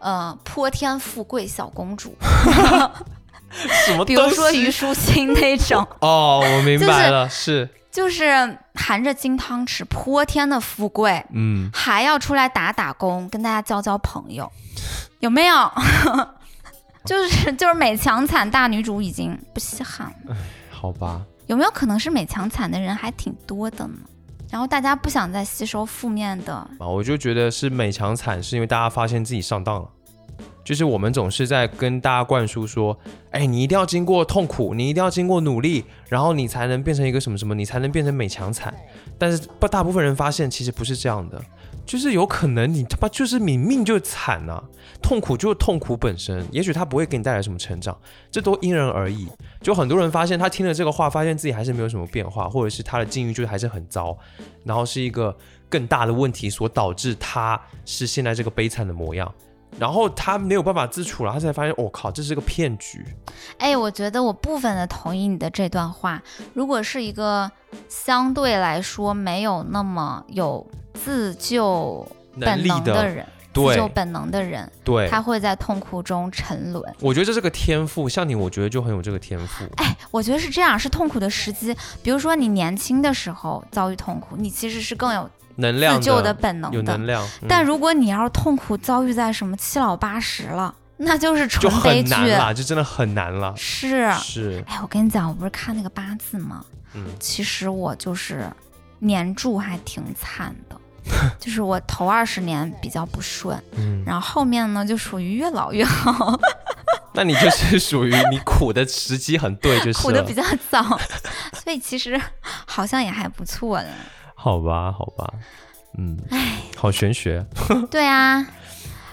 [0.00, 2.14] 呃，泼天富贵小公主，
[3.86, 14.50] 什么比如东西说虞书欣那种，哦，我明就是白了，是就是含着金汤匙泼天的富贵，嗯，还要出来打打工，跟大家交交朋友，
[15.18, 15.72] 有没有？
[17.04, 20.36] 就是就是美强惨大女主已经不稀罕了，
[20.70, 23.94] 好吧，有没有可能是美强惨的人还挺多的呢？
[24.50, 29.88] 然后大家不想再吸收负面的，啊，我就觉得是美强惨，是因为大家发现自己上当了。
[30.70, 32.96] 就是我们总是在跟大家灌输说，
[33.32, 38.72] 哎，你一定要经过痛苦，你一定要经过努力，然后你才能变成一个什么什么，你才能变成美强惨。
[39.18, 41.42] 但是不大部分人发现其实不是这样的，
[41.84, 44.62] 就是有可能你他妈就是你命就惨呐、
[45.02, 47.98] 痛苦就是痛苦本身，也许它不会给你带来什么成长，
[48.30, 49.26] 这都因人而异。
[49.60, 54.16] 就很多人发现他听了这个话，发现自己还是没有什么变化，或者是他的境遇就还是很糟，
[54.62, 55.36] 然后是一个
[55.68, 59.34] 更大的问题所导致他是现在这个悲惨的模样。
[59.78, 63.04] 然后他没有办法自处了，他才发现，我、靠，这是个骗局。
[63.58, 66.22] 哎，我觉得我部分的同意你的这段话。
[66.54, 67.50] 如果是一个
[67.88, 72.06] 相对来说没有那么有自救
[72.38, 76.94] 本能的人，自对救本能的人，对，他会在痛苦中沉沦。
[77.00, 78.08] 我觉得这是个天赋。
[78.08, 79.64] 像你，我觉得就很有这个天赋。
[79.76, 81.74] 哎，我觉得是这样，是痛苦的时机。
[82.02, 85.28] 比如说你年轻的时候遭遇痛苦，你其实是更有
[85.60, 86.76] 能量自救的的，本能的。
[86.76, 92.12] 有能量，嗯但如果你要是痛苦遭遇在什么七老八十了，那就是就纯悲剧。
[92.14, 93.54] 很难啦，就真的很难了。
[93.56, 96.64] 是，是，哎，我跟你讲，我不是看那个八字吗？
[96.94, 98.44] 嗯，其实我就是
[98.98, 100.76] 年柱还挺惨的，
[101.38, 106.38] 就是我头二十年比较不顺，嗯，然后后面呢就属于越老越好，
[107.14, 110.82] 那你就是属于你苦的时机很对，就是苦的比较早，
[111.64, 112.20] 所以其实
[112.66, 113.88] 好像也还不错的。
[114.42, 115.30] 好吧，好吧，
[115.98, 117.44] 嗯，哎好玄学，
[117.90, 118.46] 对啊，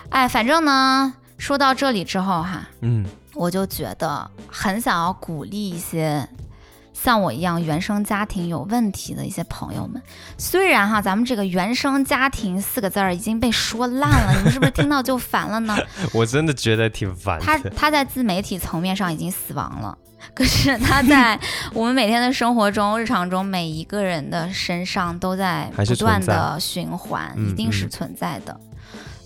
[0.10, 6.26] 哎，反正呢，说到这里之后哈，嗯，我就觉得很想要鼓励一些
[7.04, 10.02] 像我一样原生家庭有问题的一些朋友们。
[10.38, 15.78] 虽然哈，咱们这个原生家庭四个字儿已经被说烂了，你们是不是听到就烦了呢？
[16.12, 17.70] 我真的觉得挺烦他的。
[17.70, 19.98] 他在自媒体层面上已经死亡了，
[20.34, 21.40] 可是他在
[21.74, 28.60] 我们每天的生活中、日常中，每一个人的身上都在不断的循环，嗯一定是嗯存在的。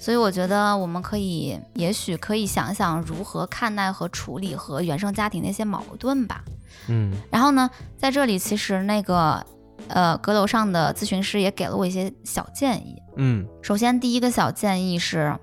[0.01, 6.43] 所以我觉得我们可以，也许可以想想如何看待和处理和原生家庭的一些矛盾吧。
[6.87, 9.45] 嗯然后呢，在这里其实那个
[9.87, 12.95] 呃阁楼上的咨询师也给了我一些小建议。
[13.15, 15.37] 嗯首先，第一个小建议是，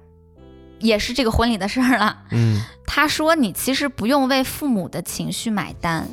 [0.80, 2.24] 也是这个婚礼的事儿了。
[2.32, 6.08] 嗯 他说：“你其实不用为父母的情绪买单，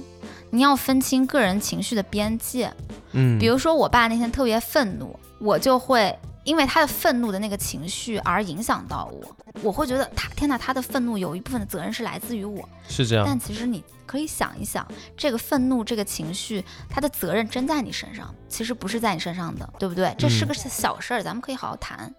[0.52, 2.72] 你要分清个人情绪的边界。
[3.14, 6.16] 嗯，比如说，我爸那天特别愤怒，我就会
[6.46, 12.70] 因为他的愤怒的那个情绪而影响到我，我会觉得他天哪，他的愤怒有一部分的责任是来自于我。
[12.88, 13.26] 是这样。
[13.26, 14.88] 但其实你可以想一想，
[15.18, 20.16] 这个愤怒这个情绪，他的责任真在你身上，其实不是在你身上的，对不对？
[20.18, 22.14] 这是个小事儿，咱们可以好好谈。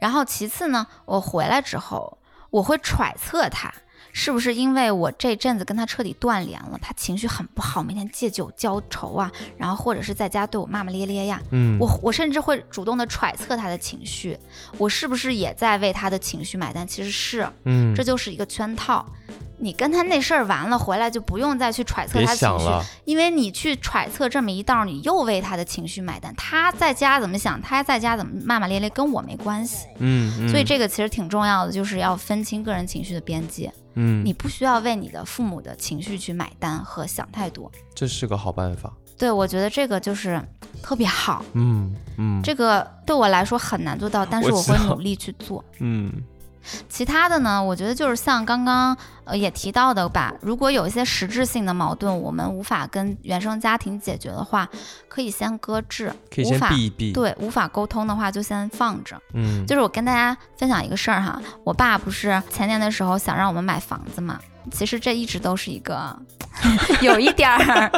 [0.00, 2.18] 然后其次呢，我回来之后，
[2.50, 3.72] 我会揣测他
[4.12, 11.40] 是不是因为我这阵子跟他彻底断联了，他情绪很不好，每天借酒浇愁啊，然后或者是在家对我骂骂咧咧呀。
[11.50, 14.38] 嗯，我我甚至会主动的揣测他的情绪，
[14.78, 16.86] 我是不是也在为他的情绪买单？
[16.86, 19.04] 其实是，嗯，这就是一个圈套。
[19.58, 22.66] 你跟他那事儿完了回来，就不用再去揣测别他情绪，
[23.04, 26.34] 因为你去揣测这么一道，你又为他的情绪买单。
[26.34, 29.86] 他在家怎么想，他在家怎么骂骂咧咧，跟我没关系。
[29.98, 33.72] 嗯，嗯所以这个其实挺重要的，就是要分清个人情绪的边界。
[33.94, 37.70] 嗯，你不需要为你的父母的情绪去买单和想太多。
[37.94, 38.92] 这是个好办法。
[39.18, 40.42] 对我觉得这个就是
[40.82, 45.64] 特别好，嗯嗯，这个对我来说很难做到，但是我会努力去做。
[45.78, 46.12] 嗯
[46.88, 54.68] 其他的呢，我觉得就是像刚刚呃也提到的吧，如果有一些实质性的矛盾，我们无法跟原生家庭解决的话，
[55.08, 59.20] 可以先搁置，可以先无法避一避。，对无法沟通的话就先放着。
[59.34, 64.38] 嗯，就是我跟大家分享一个事儿哈，我爸不是前年的时候想让我们买房子嘛，
[64.70, 66.16] 其实这一直都是一个
[67.00, 67.90] 有一点儿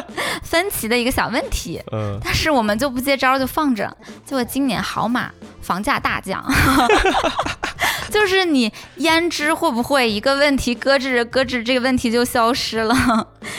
[0.43, 3.95] 分歧的一个小问题， 嗯，但是我们就不接招儿就放着，
[4.25, 6.45] 结果今年好马房价大降，
[8.11, 12.95] 就是你胭脂会不会一个问题搁置着搁置，这个问题就消失了，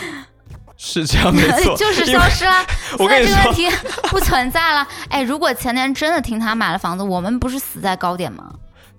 [0.77, 2.65] 是这样没错， 就是消失了。
[2.99, 3.69] 我跟你说现在这个问，题
[4.09, 4.87] 不存在了。
[5.09, 8.53] 哎，如果前年真的听他买了房子，我们不是死在高点吗？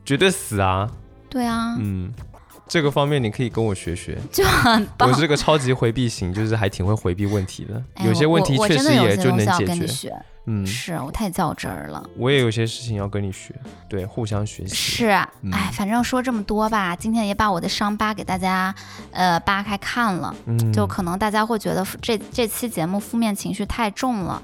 [0.05, 0.88] 绝对死啊。
[1.28, 2.12] 对啊，嗯，
[2.68, 4.16] 这个方面你可以跟我学学。
[4.32, 5.14] 就很棒我。
[5.14, 7.82] 是个超级回避型，就是还挺会回避问题的。
[7.94, 10.12] 哎有些问题确实也就能解决。
[10.47, 12.09] 学，嗯，是我太较真儿了。
[12.16, 13.55] 我也有些事情要跟你学，
[13.88, 14.74] 对，互相学习。
[14.74, 18.74] 是，哎嗯，反正说这么多吧，今天也把我的伤疤给大家，
[19.11, 20.34] 呃，扒开看了。
[20.47, 24.42] 嗯，就可能大家会觉得这这期节目负面情绪太重了，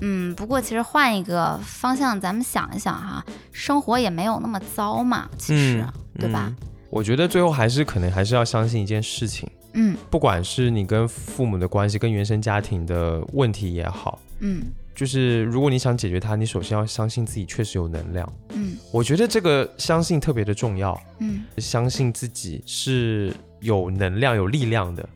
[0.00, 6.46] 嗯，不过其实换一个方向，咱们想一想哈，生活也没有那么糟嘛，其实，嗯对吧？
[6.48, 14.62] 嗯我觉得最后还是可能还是要相信一件事情，嗯不管是你跟父母的关系、跟原生家庭的问题也好，嗯
[14.94, 18.30] 就是如果你想解决它，你首先要相信自己确实有能量。
[18.54, 25.08] 嗯我觉得这个相信特别的重要，嗯相信自己是有能量、有力量的，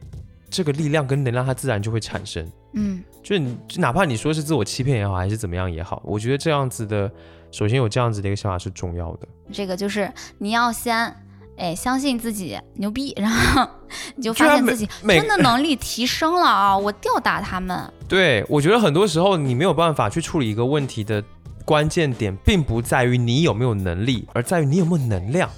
[0.48, 2.50] 这个力量跟能量它自然就会产生。
[2.72, 7.10] 嗯就你，哪怕你说是自我欺骗也好，还是怎么样也好，我觉得这样子的，
[7.50, 9.28] 首先有这样子的一个想法是重要的。
[9.52, 11.14] 这个就是你要先。
[11.56, 13.66] 哎，相信自己牛逼，然后
[14.14, 16.76] 你 就发现自己真的能力提升了啊！
[16.76, 21.22] 我吊打他们， 对我觉得很多时候你没有办法去处理一个问题的
[21.64, 25.48] 关键点，并不在于你有没有能力，而在于你有没有能量。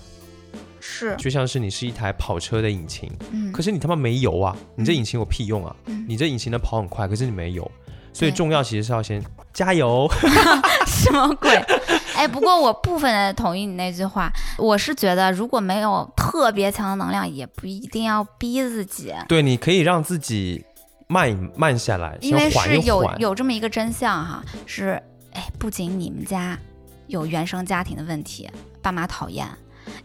[0.81, 5.75] 是，就像是你是一台跑车的引擎，嗯，可是你他妈没油啊，你这引擎有屁用啊？
[5.87, 7.69] 嗯你这引擎能跑很快，可是你没油，
[8.13, 9.23] 所以重要其实是要先
[9.53, 10.09] 加油。
[10.87, 11.51] 什么鬼？
[12.19, 20.65] 哎，不过我部分的同意你那句话，我是觉得如果没有特别强的能量，也不一定要逼自己，对，你可以让自己
[21.07, 23.09] 慢慢下来，因为是有。
[23.19, 25.01] 有这么一个真相哈，是
[25.33, 26.59] 哎，不仅你们家
[27.07, 28.51] 有原生家庭的问题，
[28.83, 29.47] 爸妈讨厌。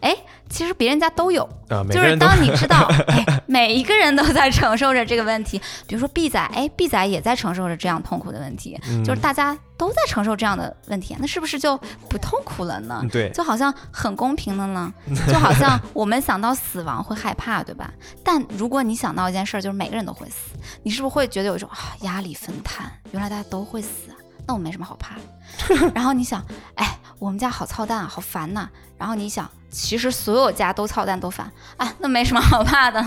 [0.00, 0.16] 哎，
[0.48, 1.48] 其实别人家都有，
[1.90, 5.60] 就是当你知道， 哎，每一个人都在承受着这个问题。
[5.86, 11.76] 比如说 B 仔，哎，B 仔也在承受着这样痛苦的问题，嗯就是大家都在承受这样的问题，那是不是就
[12.08, 13.02] 不痛苦了呢？
[13.30, 14.92] 就好像很公平的呢，
[15.28, 17.92] 就好像我们想到死亡会害怕，对吧？
[18.22, 20.50] 但如果你想到一件事儿，就是每个人都会死，
[20.82, 22.90] 你是不是会觉得有一种啊压力分摊？
[23.12, 24.14] 原来大家都会死啊，
[24.46, 25.90] 那我没什么好怕的。
[25.94, 28.68] 然后你想，哎，我们家好操蛋啊，好烦呐、
[28.98, 33.00] 然后你想，其实所有家都操蛋都烦啊，那没什么好怕的，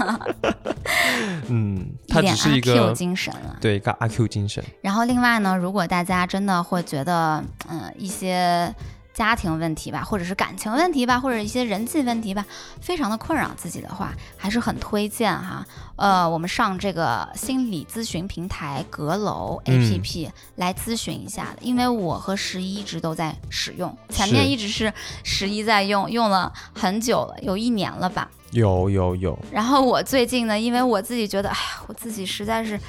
[1.49, 3.57] 嗯， 它点只是一 Q 个精神了。
[3.59, 4.63] 对一个阿 Q 精神。
[4.81, 8.73] 然后另外呢，如果大家真的会觉得，嗯、一些
[9.17, 12.45] 家庭问题吧，或者是感情问题吧，或者一些人际问题吧，
[12.79, 15.65] 非常的困扰自己的话，还是很推荐哈，
[15.95, 19.81] 呃，我们上这个心理咨询平台阁楼嗯。
[19.81, 24.93] APP 来咨询一下的，因为我和十一一直都在使用，前面一直是
[25.23, 28.29] 十一在用，用了很久了，有一年了吧。
[28.51, 32.79] 有有有，然后我最近呢，因为我自己觉得，哎呀，我自己实在是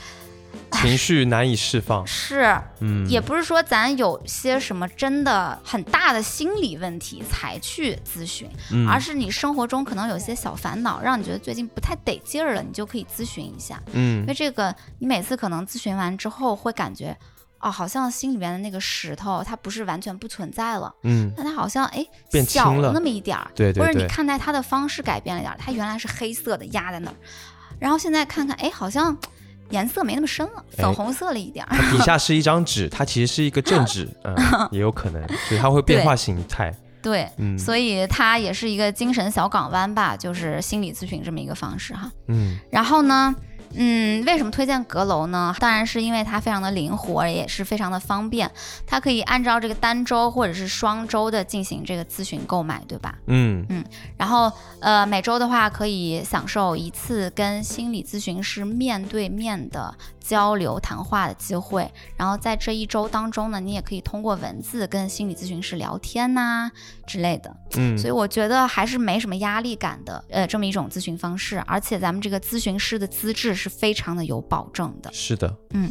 [0.72, 2.06] 情绪难以释放。
[2.06, 8.88] 是嗯，也不是说咱有些什么真的很大的心理问题才去咨询，嗯。
[8.88, 13.82] 而是你生活中可能有些小烦恼，让你觉得最近不太得劲儿了，你就可以咨询一下。
[13.86, 17.16] 因嗯为这个，你每次可能咨询完之后会感觉，
[17.58, 27.16] 哦，好像心里面的那个石头它不是完全不存在了，嗯，但它好像哎变小轻了那么一点儿，对对对，或者你看待它的方式改变了点儿，它原来是黑色的压在那儿，
[27.80, 29.16] 然后现在看看，哎，好像
[29.70, 31.76] 颜色没那么深了，哎粉红色了一点儿。
[31.76, 34.34] 它底下是一张纸，它其实是一个正纸，嗯，
[34.72, 36.74] 也有可能，所以它会变化形态。
[37.00, 42.10] 对，嗯所以它也是一个精神小港湾吧，就是心理咨询这么一个方式哈。
[42.26, 43.34] 嗯然后呢，
[43.74, 45.54] 嗯，为什么推荐阁楼呢？
[45.58, 48.50] 当然是因为它非常的灵活，也是非常的方便，
[48.86, 53.14] 它可以按照这个单周或者是双周的进行这个咨询购买，对吧？
[53.26, 53.84] 嗯嗯
[54.16, 54.50] 然后
[54.80, 59.94] 呃，每周的话可以享受一次跟心理咨询师面对面的
[60.28, 61.90] 交流谈话的机会。
[62.16, 66.70] 然后在这一周当中呢，你也可以通过文字跟心理咨询师聊天呐、
[67.06, 67.56] 之类的。
[67.78, 71.58] 嗯，所以我觉得还是没什么压力感的，呃，这么一种咨询方式。
[71.66, 75.10] 而且咱们这个咨询师的资质是非常的有保证的。
[75.12, 75.90] 是的，嗯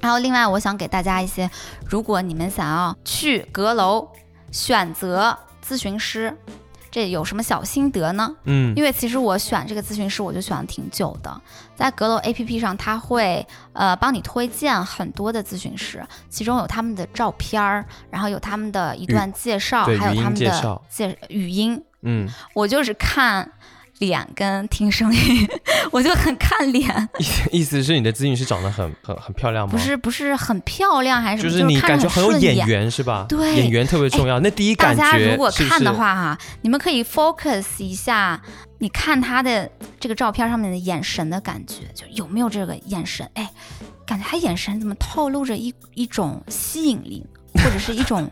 [0.00, 1.48] 然后另外，我想给大家一些，
[1.88, 4.06] 如果你们想要去阁楼
[4.50, 6.36] 选择咨询师，
[6.92, 8.32] 这有什么小心得呢？
[8.44, 11.40] 嗯因为其实我选这个咨询师，我就选了挺久的。
[11.74, 21.82] 在阁楼 APP 上，他会呃帮你推荐很多的咨询师，其中有他们的照片儿，然后有他们的一段介绍，还有他们的介语音。
[22.02, 23.50] 嗯，我就是看
[24.02, 25.48] 脸跟听声音，
[25.92, 29.72] 我就很看脸，意意思是你的咨询师长得很很很漂亮吗？
[29.72, 32.66] 不，是不是很漂亮还是什么，就是你感觉很有眼。
[32.66, 33.26] 缘是吧？
[33.28, 34.40] 对眼缘特别重要。
[34.40, 38.42] 那第一感觉大家如果看的话哈，你们可以 focus 一下，
[38.78, 43.28] 你看他的这个照片上面的眼神的感觉，就有没有这个眼神？
[43.34, 43.48] 哎，
[44.04, 47.24] 感觉他眼神怎么透露着一一种吸引力，
[47.54, 48.30] 或者是一种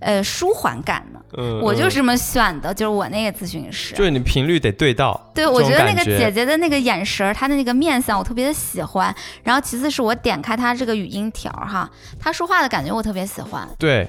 [0.00, 1.20] 呃舒缓感呢？
[1.36, 3.94] 嗯，嗯我就是这么选的，就是我那个咨询师。
[3.94, 5.20] 就是你频率得对到。
[5.34, 9.14] 对，我觉得那个姐姐的那个眼神儿，她的那个面相，我特别的喜欢。
[9.42, 11.88] 然后其次是我点开她这个语音条儿哈，
[12.18, 13.68] 她说话的感觉我特别喜欢。
[13.78, 14.08] 对，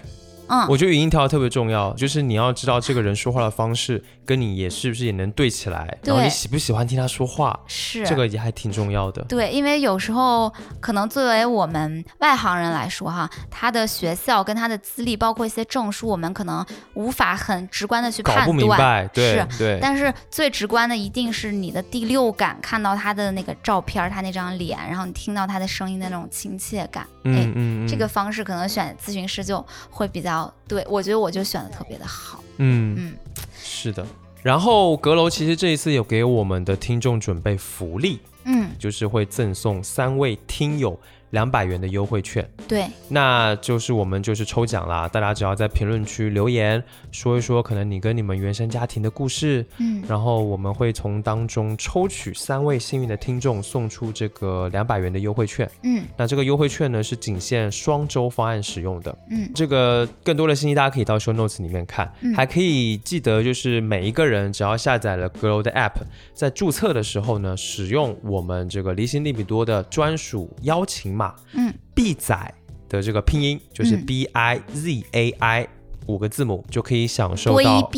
[0.52, 9.24] 嗯，我觉得语音调特别重要，就是你要知道这个人说话的方式跟你也是不是也能对起来，然后你喜不喜欢听他说话，是这个也还挺重要的。
[9.24, 18.58] 对，因为有时候可能作为我们外行人来说哈，他的学校跟他的资历，包括一些证书，我们可能无法很直观的去搞不判断。
[18.58, 27.08] 明白，对是对，但是最直观的一定是你的第六感，看到他的那个照片，他那张脸，然后你听到他的声音的那种亲切感。
[27.24, 32.44] 嗯嗯，这个方式可能选咨询师就会比较对，我觉得我就选的特别的好。
[32.58, 33.14] 嗯嗯，
[33.62, 34.06] 是的。
[34.44, 41.00] 然后阁楼其实这一次有给我们的听众准备福利，嗯，就是会赠送三位听友
[41.32, 42.48] 两百元的优惠券。
[42.68, 55.70] 对，那就是我们就是抽奖啦，大家只要在评论区留言说一说，可能你跟你们原生家庭的故事，嗯然后我们会从当中抽取三位幸运的听众，送出这个两百元的优惠券。
[55.84, 59.18] 嗯那这个优惠券呢是仅限双周方案使用的。
[59.30, 66.02] 嗯这个更多的信息大家可以到 show notes 里面看，嗯还可以记得就是每一个人只要下载了 Glow 的 app，
[66.34, 72.54] 在注册的时候呢，使用我们这个离心利比多的专属邀请码嗯 B 仔
[72.90, 74.06] 的这个拼音就是嗯。
[74.06, 75.68] B I Z A I
[76.08, 77.92] 五个字母，就可以享受到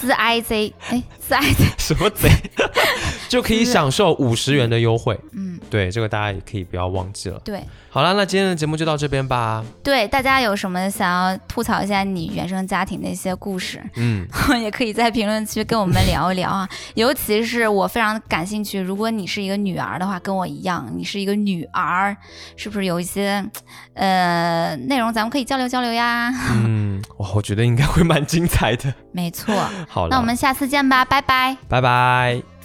[0.00, 2.30] Z I Z，哎，Z I Z，什么贼，
[3.28, 5.18] 就可以享受五十元的优惠。
[5.32, 7.40] 嗯，对，这个大家也可以不要忘记了。
[7.44, 9.64] 对好了，那今天的节目就到这边吧。
[9.82, 14.26] 对，大家有什么想要吐槽一下你原生家庭的一些故事，嗯，
[14.62, 16.68] 也可以在评论区跟我们聊一聊啊。
[16.94, 22.16] 尤其是我非常感兴趣，如果你是一个女儿的话，跟我一样，你是一个女儿，
[22.56, 23.44] 是不是有一些
[23.94, 26.32] 呃内容咱们可以交流交流呀？
[26.52, 28.92] 嗯，哇，我觉得应该会蛮精彩的。
[29.12, 29.52] 没错，
[29.88, 31.56] 好了，那我们下次见吧，拜拜。
[31.68, 32.57] 拜拜。